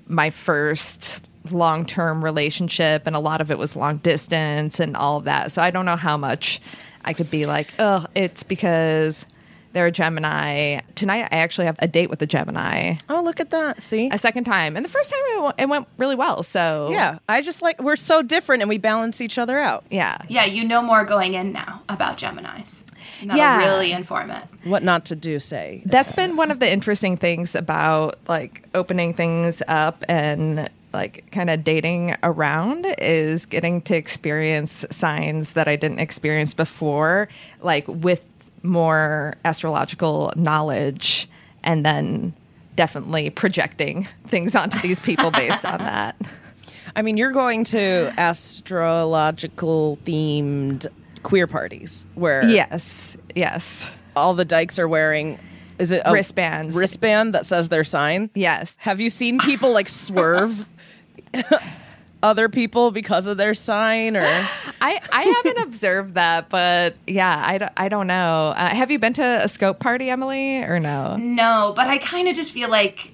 [0.08, 5.18] my first long term relationship, and a lot of it was long distance and all
[5.18, 5.52] of that.
[5.52, 6.62] So I don't know how much
[7.04, 9.26] I could be like, oh, it's because
[9.74, 10.80] they're a Gemini.
[10.96, 13.82] Tonight, I actually have a date with a Gemini oh, look at that!
[13.82, 14.76] See, a second time.
[14.76, 16.42] And the first time it, w- it went really well.
[16.44, 19.86] So, yeah, I just like we're so different and we balance each other out.
[19.92, 20.18] Yeah.
[20.28, 22.84] yeah you know more going in now about geminis
[23.22, 23.60] and that'll Yeah.
[23.66, 25.84] really inform it What not to do, say.
[25.86, 31.50] That's been one of the interesting things about like opening things up and like kind
[31.50, 37.28] of dating around is getting to experience signs that I didn't experience before,
[37.62, 38.28] like with
[38.64, 41.30] more astrological knowledge
[41.64, 42.34] and then
[42.76, 46.16] definitely projecting things onto these people based on that.
[46.96, 50.88] I mean, you're going to astrological themed
[51.24, 53.18] queer parties where Yes.
[53.36, 53.94] Yes.
[54.16, 55.40] all the dykes are wearing
[55.80, 56.76] is it a Wristbands.
[56.76, 58.32] wristband that says their sign?
[58.34, 58.78] Yes.
[58.80, 60.66] Have you seen people like swerve
[62.24, 67.58] other people because of their sign or I, I haven't observed that, but yeah, I,
[67.60, 68.54] don't- I don't know.
[68.58, 71.16] Uh, have you been to a scope party, Emily, or no?
[71.18, 73.12] no but i kind of just feel like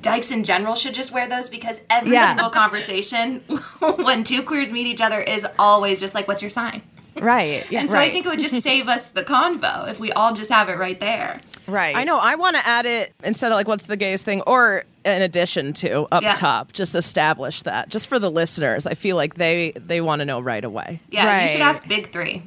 [0.00, 2.28] dykes in general should just wear those because every Yeah.
[2.28, 3.40] single conversation
[3.80, 6.82] when two queers meet each other is always just like what's your sign
[7.22, 7.70] Right.
[7.72, 8.10] and so right.
[8.10, 10.78] i think it would just save us the convo if we all just have it
[10.78, 11.94] right there right.
[11.96, 14.84] I know I want to add it instead of like what's the gayest thing or
[15.04, 16.32] in addition to up Yeah.
[16.34, 20.24] top just establish that just for the listeners I feel like they they want to
[20.24, 22.42] know right away Yeah, you should ask Big Three.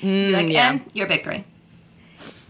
[0.00, 0.72] Be mm, like, yeah.
[0.72, 1.44] and you're Big Three.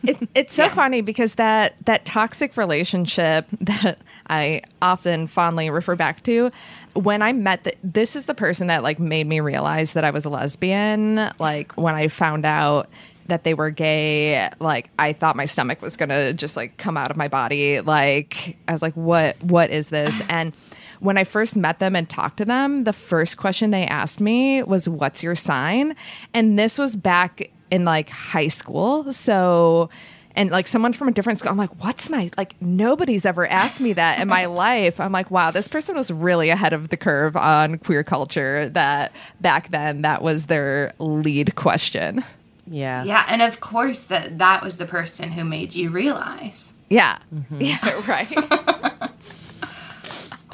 [0.05, 0.75] It, it's so Yeah.
[0.75, 3.99] funny because that that toxic relationship that
[4.29, 6.51] I often fondly refer back to
[6.95, 10.11] when I met the, this is the person that like made me realize that I
[10.11, 12.89] was a lesbian like when I found out
[13.27, 17.11] that they were gay like I thought my stomach was to just like come out
[17.11, 20.55] of my body like I was like what what is this and
[21.03, 24.63] when I first met them and talked to them, the first question they asked me
[24.63, 25.97] was, What's your sign?
[26.33, 29.13] And this was back in like high school.
[29.13, 29.91] So
[30.35, 31.51] and like someone from a different school.
[31.51, 32.55] I'm like, what's my like?
[32.61, 35.01] Nobody's ever asked me that in my life.
[35.01, 38.69] I'm like, wow, this person was really ahead of the curve on queer culture.
[38.69, 42.25] That back then, that was their lead question.
[42.67, 43.05] Yeah.
[43.05, 46.73] Yeah, and of course that that was the person who made you realize.
[46.89, 47.61] Yeah, mm-hmm.
[47.61, 49.11] yeah, right.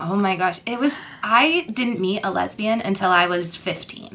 [0.00, 0.60] Oh my gosh.
[0.64, 4.07] It was, I didn't meet a lesbian until I was 15.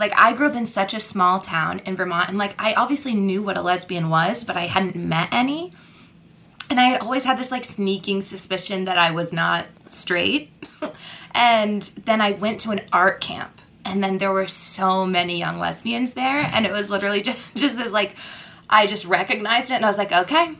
[0.00, 3.12] Like, I grew up in such a small town in Vermont, and like, I obviously
[3.12, 5.74] knew what a lesbian was, but I hadn't met any.
[6.70, 10.50] And I had always had this like sneaking suspicion that I was not straight.
[11.34, 15.58] and then I went to an art camp, and then there were so many young
[15.58, 18.16] lesbians there, and it was literally just, just this like,
[18.70, 20.54] I just recognized it, and I was like, okay,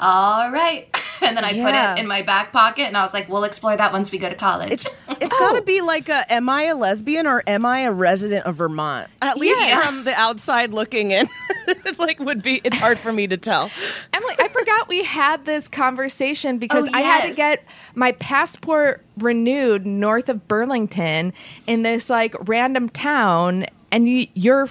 [0.00, 0.88] all right.
[1.22, 1.64] And then I Yeah.
[1.92, 4.16] put it in my back pocket and I was like, we'll explore that once we
[4.16, 4.72] go to college.
[4.72, 4.88] It's
[5.20, 8.46] it's got to be like a am I a lesbian or am I a resident
[8.46, 9.10] of Vermont?
[9.20, 9.84] At least Yes.
[9.86, 11.28] from the outside looking in.
[11.68, 13.70] it's like would be it's hard for me to tell.
[14.14, 17.64] Emily, I forgot we had this conversation because Oh, I had to get
[17.94, 21.34] my passport renewed north of Burlington
[21.66, 24.66] in this like random town, and you, you're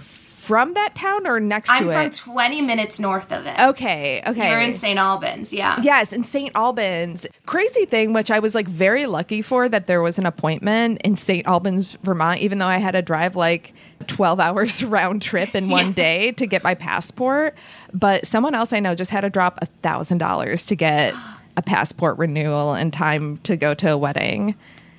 [0.50, 3.60] from that town or next I'm to from 20 minutes north of it.
[3.60, 4.50] okay, okay.
[4.50, 4.98] You're in St.
[4.98, 5.80] Albans, yeah.
[5.84, 6.52] Yes, in St.
[6.56, 7.28] Albans.
[7.46, 11.18] Crazy thing, which I was like very lucky for, that there was an appointment in
[11.18, 11.46] St.
[11.46, 13.76] Albans, Vermont, even though I had to drive like
[14.08, 17.56] 12 hours round trip in one day to get my passport.
[17.94, 21.14] But someone else I know just had to drop a $1,000 to get
[21.58, 24.56] a passport renewal in time to go to a wedding.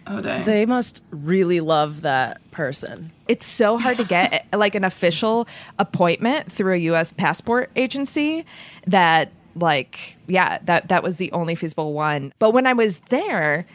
[0.07, 0.45] Oh, dang.
[0.45, 3.11] They must really love that person.
[3.31, 5.47] It's so hard to get like an official
[5.79, 8.45] appointment through a US passport agency
[8.89, 12.33] that like yeah, that that was the only feasible one.
[12.41, 13.67] But when I was there,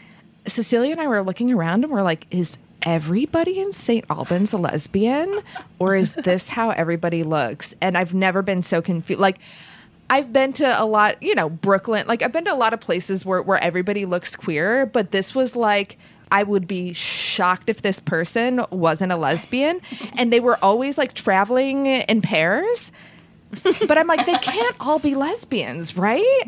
[0.46, 4.04] Cecilia and I were looking around and we're like is everybody in St.
[4.10, 5.42] Albans a lesbian
[5.80, 7.74] or is this how everybody looks?
[7.80, 9.40] And I've never been so confused like
[10.10, 12.08] I've been to a lot, you know, Brooklyn.
[12.08, 15.34] Like I've been to a lot of places where where everybody looks queer, but this
[15.34, 15.98] was like
[16.32, 19.82] I would be shocked if this person wasn't a lesbian
[20.18, 22.92] and they were always like traveling in pairs.
[23.88, 26.44] But I'm like they can't all be lesbians, right?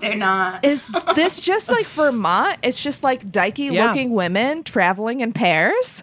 [0.00, 0.64] They're not.
[0.64, 0.86] Is
[1.16, 2.58] this just like Vermont?
[2.62, 3.86] It's just like dykey Yeah.
[3.86, 6.02] looking women traveling in pairs?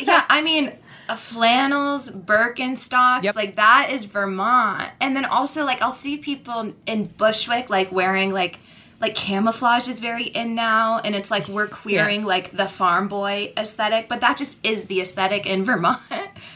[0.00, 0.72] yeah, I mean,
[1.08, 3.34] uh, flannels, Birkenstocks, Yep.
[3.36, 4.90] like that is Vermont.
[5.00, 8.58] And then also, like, I'll see people in Bushwick, like, wearing, like,
[9.04, 13.52] like camouflage is very in now, and it's like we're queering like the farm boy
[13.54, 16.00] aesthetic, but that just is the aesthetic in Vermont.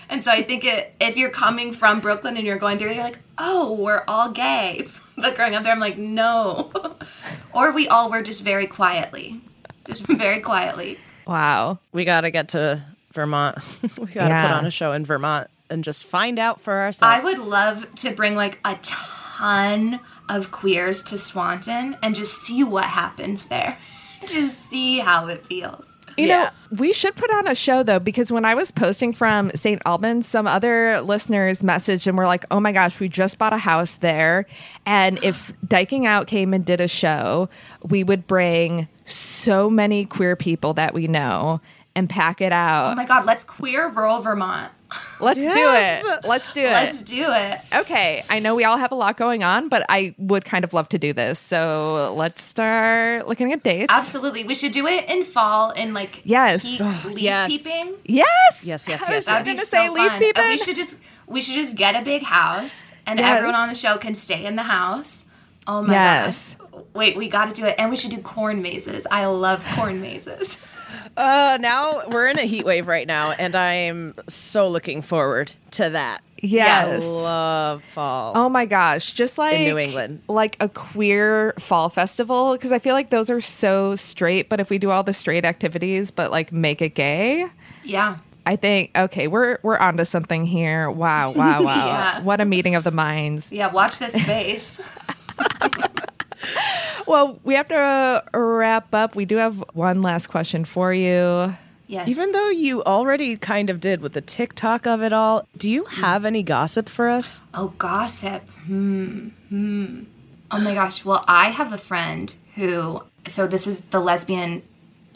[0.08, 3.04] And so I think it, if you're coming from Brooklyn and you're going through, you're
[3.04, 4.88] like, oh, we're all gay.
[5.20, 6.70] But growing up there, I'm like, no.
[7.52, 9.40] or we all were just very quietly,
[9.84, 10.96] just very quietly.
[11.26, 11.80] Wow.
[11.90, 12.84] We got to get to
[13.14, 13.58] Vermont.
[13.98, 17.20] we got to put on a show in Vermont and just find out for ourselves.
[17.20, 19.98] I would love to bring like a ton
[20.28, 23.78] of queers to Swanton and just see what happens there.
[24.26, 25.88] Just see how it feels.
[26.16, 26.42] You Yeah.
[26.44, 29.80] know, we should put on a show though, because when I was posting from St.
[29.86, 33.59] Albans, some other listeners messaged and were like, oh my gosh, we just bought a
[33.59, 34.44] house there.
[34.84, 37.48] And if Dyking Out came and did a show,
[37.84, 41.60] we would bring so many queer people that we know
[41.94, 42.92] and pack it out.
[42.92, 44.72] Oh my god, let's queer rural Vermont.
[45.20, 46.02] Let's Yes.
[46.02, 46.24] do it.
[46.28, 46.70] Let's do it.
[46.70, 47.60] Let's do it.
[47.74, 48.23] okay.
[48.31, 50.89] I know we all have a lot going on, but I would kind of love
[50.90, 51.39] to do this.
[51.39, 53.86] So let's start looking at dates.
[53.93, 54.44] Absolutely.
[54.44, 56.62] We should do it in fall in like Yes.
[56.62, 57.51] heat leaf yes.
[57.51, 57.94] peeping.
[58.05, 58.27] Yes.
[58.65, 60.19] Yes, yes, I was yes, That'd going be to so say leaf fun.
[60.20, 60.43] peeping.
[60.43, 63.28] And we should just we should just get a big house and Yes.
[63.39, 65.27] everyone on the show can stay in the house.
[65.66, 66.55] Oh my Yes.
[66.55, 66.81] gosh.
[66.94, 67.74] Wait, we got to do it.
[67.78, 69.06] And we should do corn mazes.
[69.10, 70.62] I love corn mazes.
[71.16, 75.90] uh, now we're in a heat wave right now, and I'm so looking forward to
[75.90, 76.23] that.
[76.40, 77.05] Yes.
[77.05, 78.32] I love fall.
[78.36, 80.23] Oh my gosh, just like New England.
[80.28, 84.70] like a queer fall festival because I feel like those are so straight, but if
[84.70, 87.47] we do all the straight activities but like make it gay,
[87.82, 88.19] Yeah.
[88.47, 90.90] I think okay, we're we're onto something here.
[90.90, 91.86] Wow, wow, wow.
[91.86, 92.23] Yeah.
[92.23, 93.52] What a meeting of the minds.
[93.52, 94.81] Yeah, watch this space.
[97.06, 99.16] Well, we have to uh, wrap up.
[99.16, 101.56] We do have one last question for you.
[101.86, 102.06] Yes.
[102.06, 105.86] Even though you already kind of did with the TikTok of it all, do you
[105.86, 107.40] have any gossip for us?
[107.55, 108.43] Oh, gossip.
[108.66, 109.28] Hmm.
[109.48, 110.02] Hmm.
[110.51, 111.02] Oh my gosh.
[111.02, 114.62] Well, I have a friend who, so this is the lesbian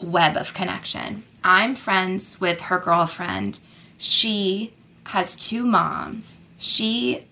[0.01, 1.23] web of connection.
[1.43, 3.59] I'm friends with her girlfriend.
[3.99, 4.73] She
[5.05, 6.43] has two moms.
[6.57, 7.27] She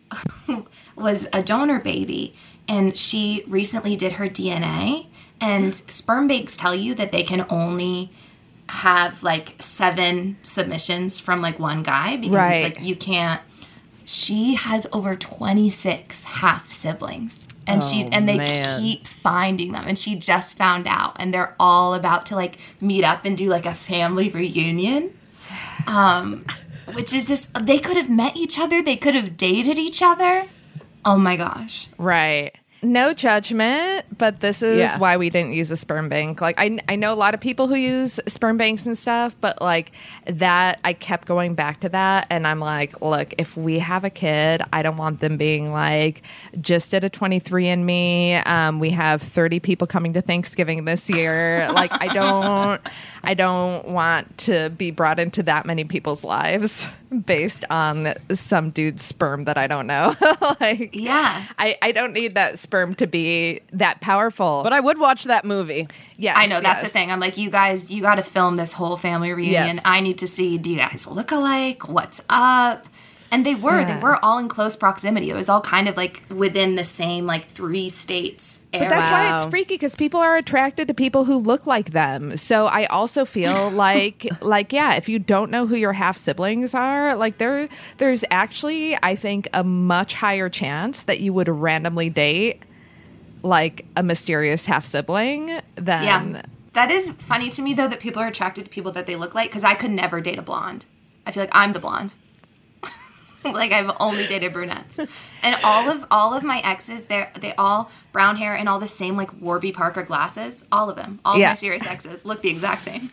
[0.96, 2.36] was a donor baby
[2.72, 5.08] and she recently did her DNA.
[5.40, 8.12] And sperm banks tell you that they can only
[8.68, 12.66] have like seven submissions from like one guy because Right.
[12.66, 13.42] it's like you can't
[14.06, 18.80] she has over 26 half siblings and she and they man.
[18.82, 23.04] keep finding them and she just found out and they're all about to like meet
[23.04, 25.12] up and do like a family reunion
[25.88, 26.44] um
[26.94, 30.48] which is just they could have met each other they could have dated each other
[31.06, 32.56] oh my gosh Right.
[32.84, 34.98] No judgment, but this is Yeah.
[34.98, 36.42] why we didn't use a sperm bank.
[36.42, 39.62] Like I I know a lot of people who use sperm banks and stuff, but
[39.62, 39.92] like
[40.26, 44.10] that I kept going back to that and I'm like, look, if we have a
[44.10, 46.24] kid, I don't want them being like
[46.60, 48.34] just did a 23 and me.
[48.36, 51.70] Um we have 30 people coming to Thanksgiving this year.
[51.74, 52.82] like I don't
[53.24, 56.88] I don't want to be brought into that many people's lives
[57.26, 60.16] based on some dude's sperm that I don't know.
[60.62, 64.62] like yeah I, I don't need that sperm to be that powerful.
[64.64, 65.88] But I would watch that movie.
[66.18, 67.12] yes, I know that's the thing.
[67.12, 69.76] I'm like, you guys, you got to film this whole family reunion.
[69.76, 69.82] Yes.
[69.84, 70.58] I need to see.
[70.58, 71.90] Do you guys look alike?
[71.90, 72.86] What's up?
[73.32, 73.86] And they were.
[73.86, 75.30] They were all in close proximity.
[75.30, 78.66] It was all kind of like within the same like three states.
[78.74, 82.36] But that's why it's freaky because people are attracted to people who look like them.
[82.36, 86.76] So I also feel like, like, yeah, if you don't know who your half siblings
[86.76, 92.10] are, like there, there's actually, I think, a much higher chance that you would randomly
[92.10, 92.62] date
[93.44, 96.04] like a mysterious half sibling than.
[96.04, 96.42] yeah.
[96.74, 99.36] That is funny to me though that people are attracted to people that they look
[99.36, 100.86] like because I could never date a blonde.
[101.26, 102.14] I feel like I'm the blonde.
[103.54, 105.00] like I've only dated brunettes,
[105.44, 108.80] and all of all of my exes, they are they all brown hair and all
[108.80, 110.64] the same like Warby Parker glasses.
[110.72, 111.50] All of them, all Yeah.
[111.50, 113.12] my serious exes look the exact same.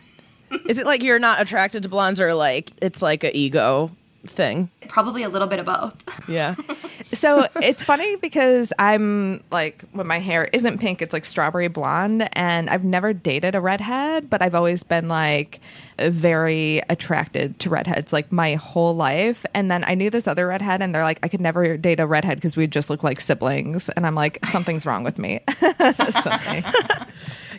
[0.67, 3.91] Is it like you're not attracted to blondes or like it's like a ego
[4.25, 4.69] thing?
[4.87, 6.29] Probably a little bit of both.
[6.29, 6.55] Yeah.
[7.13, 12.29] so it's funny because I'm like when my hair isn't pink, it's like strawberry blonde,
[12.33, 15.59] and I've never dated a redhead, but I've always been like
[15.99, 19.45] very attracted to redheads like my whole life.
[19.53, 22.07] And then I knew this other redhead, and they're like, I could never date a
[22.07, 25.41] redhead because we would just look like siblings, and I'm like, something's wrong with me.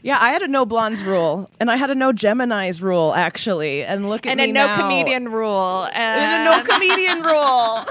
[0.01, 0.09] Something.
[0.09, 3.82] Yeah, I had a no blondes rule, and I had a no Gemini's rule actually.
[3.85, 4.77] And look at and me a no now.
[4.81, 7.85] comedian rule, and and, a no um, comedian rule.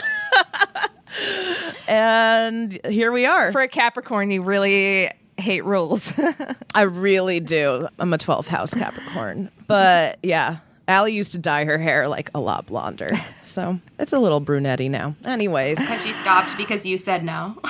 [1.87, 3.51] and here we are.
[3.51, 6.13] for a Capricorn, you really hate rules.
[6.75, 7.87] I really do.
[7.97, 10.57] I'm a 12th house Capricorn, but yeah.
[10.87, 13.11] Allie used to dye her hair like a lot blonder,
[13.43, 15.15] so it's a little brunetty now.
[15.23, 17.61] Anyways, Because she stopped because you said no.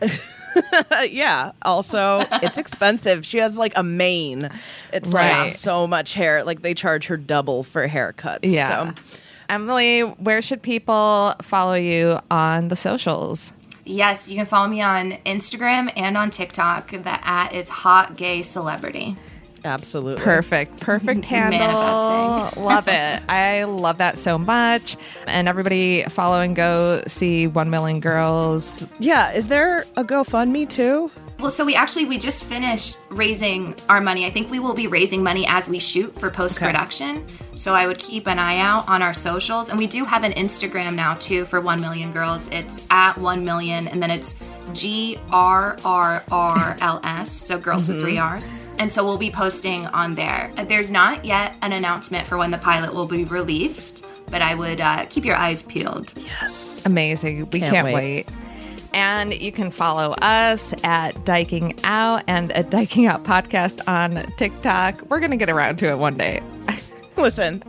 [1.10, 1.52] Yeah.
[1.62, 3.24] Also, it's expensive.
[3.24, 4.50] She has like a mane.
[4.92, 6.44] It's like so much hair.
[6.44, 8.40] Like they charge her double for haircuts.
[8.42, 8.94] Yeah.
[8.94, 9.02] So.
[9.48, 13.52] Emily, where should people follow you on the socials?
[13.88, 16.90] yes, you can follow me on Instagram and on TikTok.
[16.90, 19.16] The at is hot gay celebrity.
[19.64, 20.22] Absolutely.
[20.22, 20.80] Perfect.
[20.80, 22.62] Perfect handle.
[22.62, 23.22] Love it.
[23.28, 24.96] I love that so much.
[25.26, 28.86] And everybody follow and go see 1 Million Girls.
[28.98, 29.32] Yeah.
[29.32, 31.10] Is there a GoFundMe too?
[31.38, 34.26] Well, so we actually we just finished raising our money.
[34.26, 37.24] I think we will be raising money as we shoot for post production.
[37.54, 40.32] So I would keep an eye out on our socials, and we do have an
[40.32, 42.48] Instagram now too for One Million Girls.
[42.50, 44.40] It's at One Million, and then it's
[44.72, 47.30] G R R R L S.
[47.30, 48.34] So girls with three mm-hmm.
[48.34, 48.52] R's.
[48.78, 50.52] And so we'll be posting on there.
[50.56, 54.54] Uh, There's not yet an announcement for when the pilot will be released, but I
[54.54, 56.12] would uh, keep your eyes peeled.
[56.16, 56.84] Yes.
[56.86, 57.50] Amazing.
[57.50, 57.94] We Can't can't, wait.
[57.94, 58.28] wait.
[58.94, 65.02] And you can follow us at Dyking Out and at Dyking Out Podcast on TikTok.
[65.10, 66.40] We're going to get around to it one day.
[67.16, 67.62] Listen,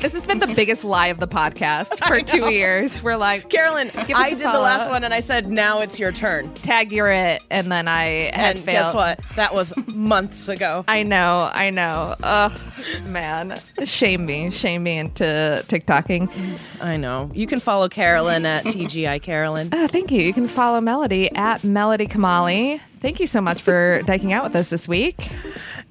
[0.00, 3.02] This has been the biggest lie of the podcast for two years.
[3.02, 6.12] We're like, Carolyn, us I did the last one and I said, now it's your
[6.12, 6.52] turn.
[6.54, 7.42] tag you're it.
[7.50, 8.86] And then I had And failed.
[8.86, 9.20] guess what?
[9.36, 10.84] That was months ago.
[10.88, 12.16] I know, I know.
[12.22, 12.58] Ugh,
[13.06, 13.58] man.
[13.84, 14.50] Shame me.
[14.50, 15.24] Shame me into
[15.68, 16.58] TikToking.
[16.80, 17.30] I know.
[17.34, 19.68] You can follow Carolyn at TGI Carolyn.
[19.72, 20.22] Uh, thank you.
[20.22, 22.80] You can follow Melody at Melody Kamali.
[23.00, 25.30] Thank you so much for dyking out with us this week.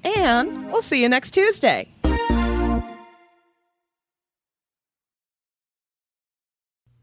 [0.04, 1.88] And we'll see you next Tuesday.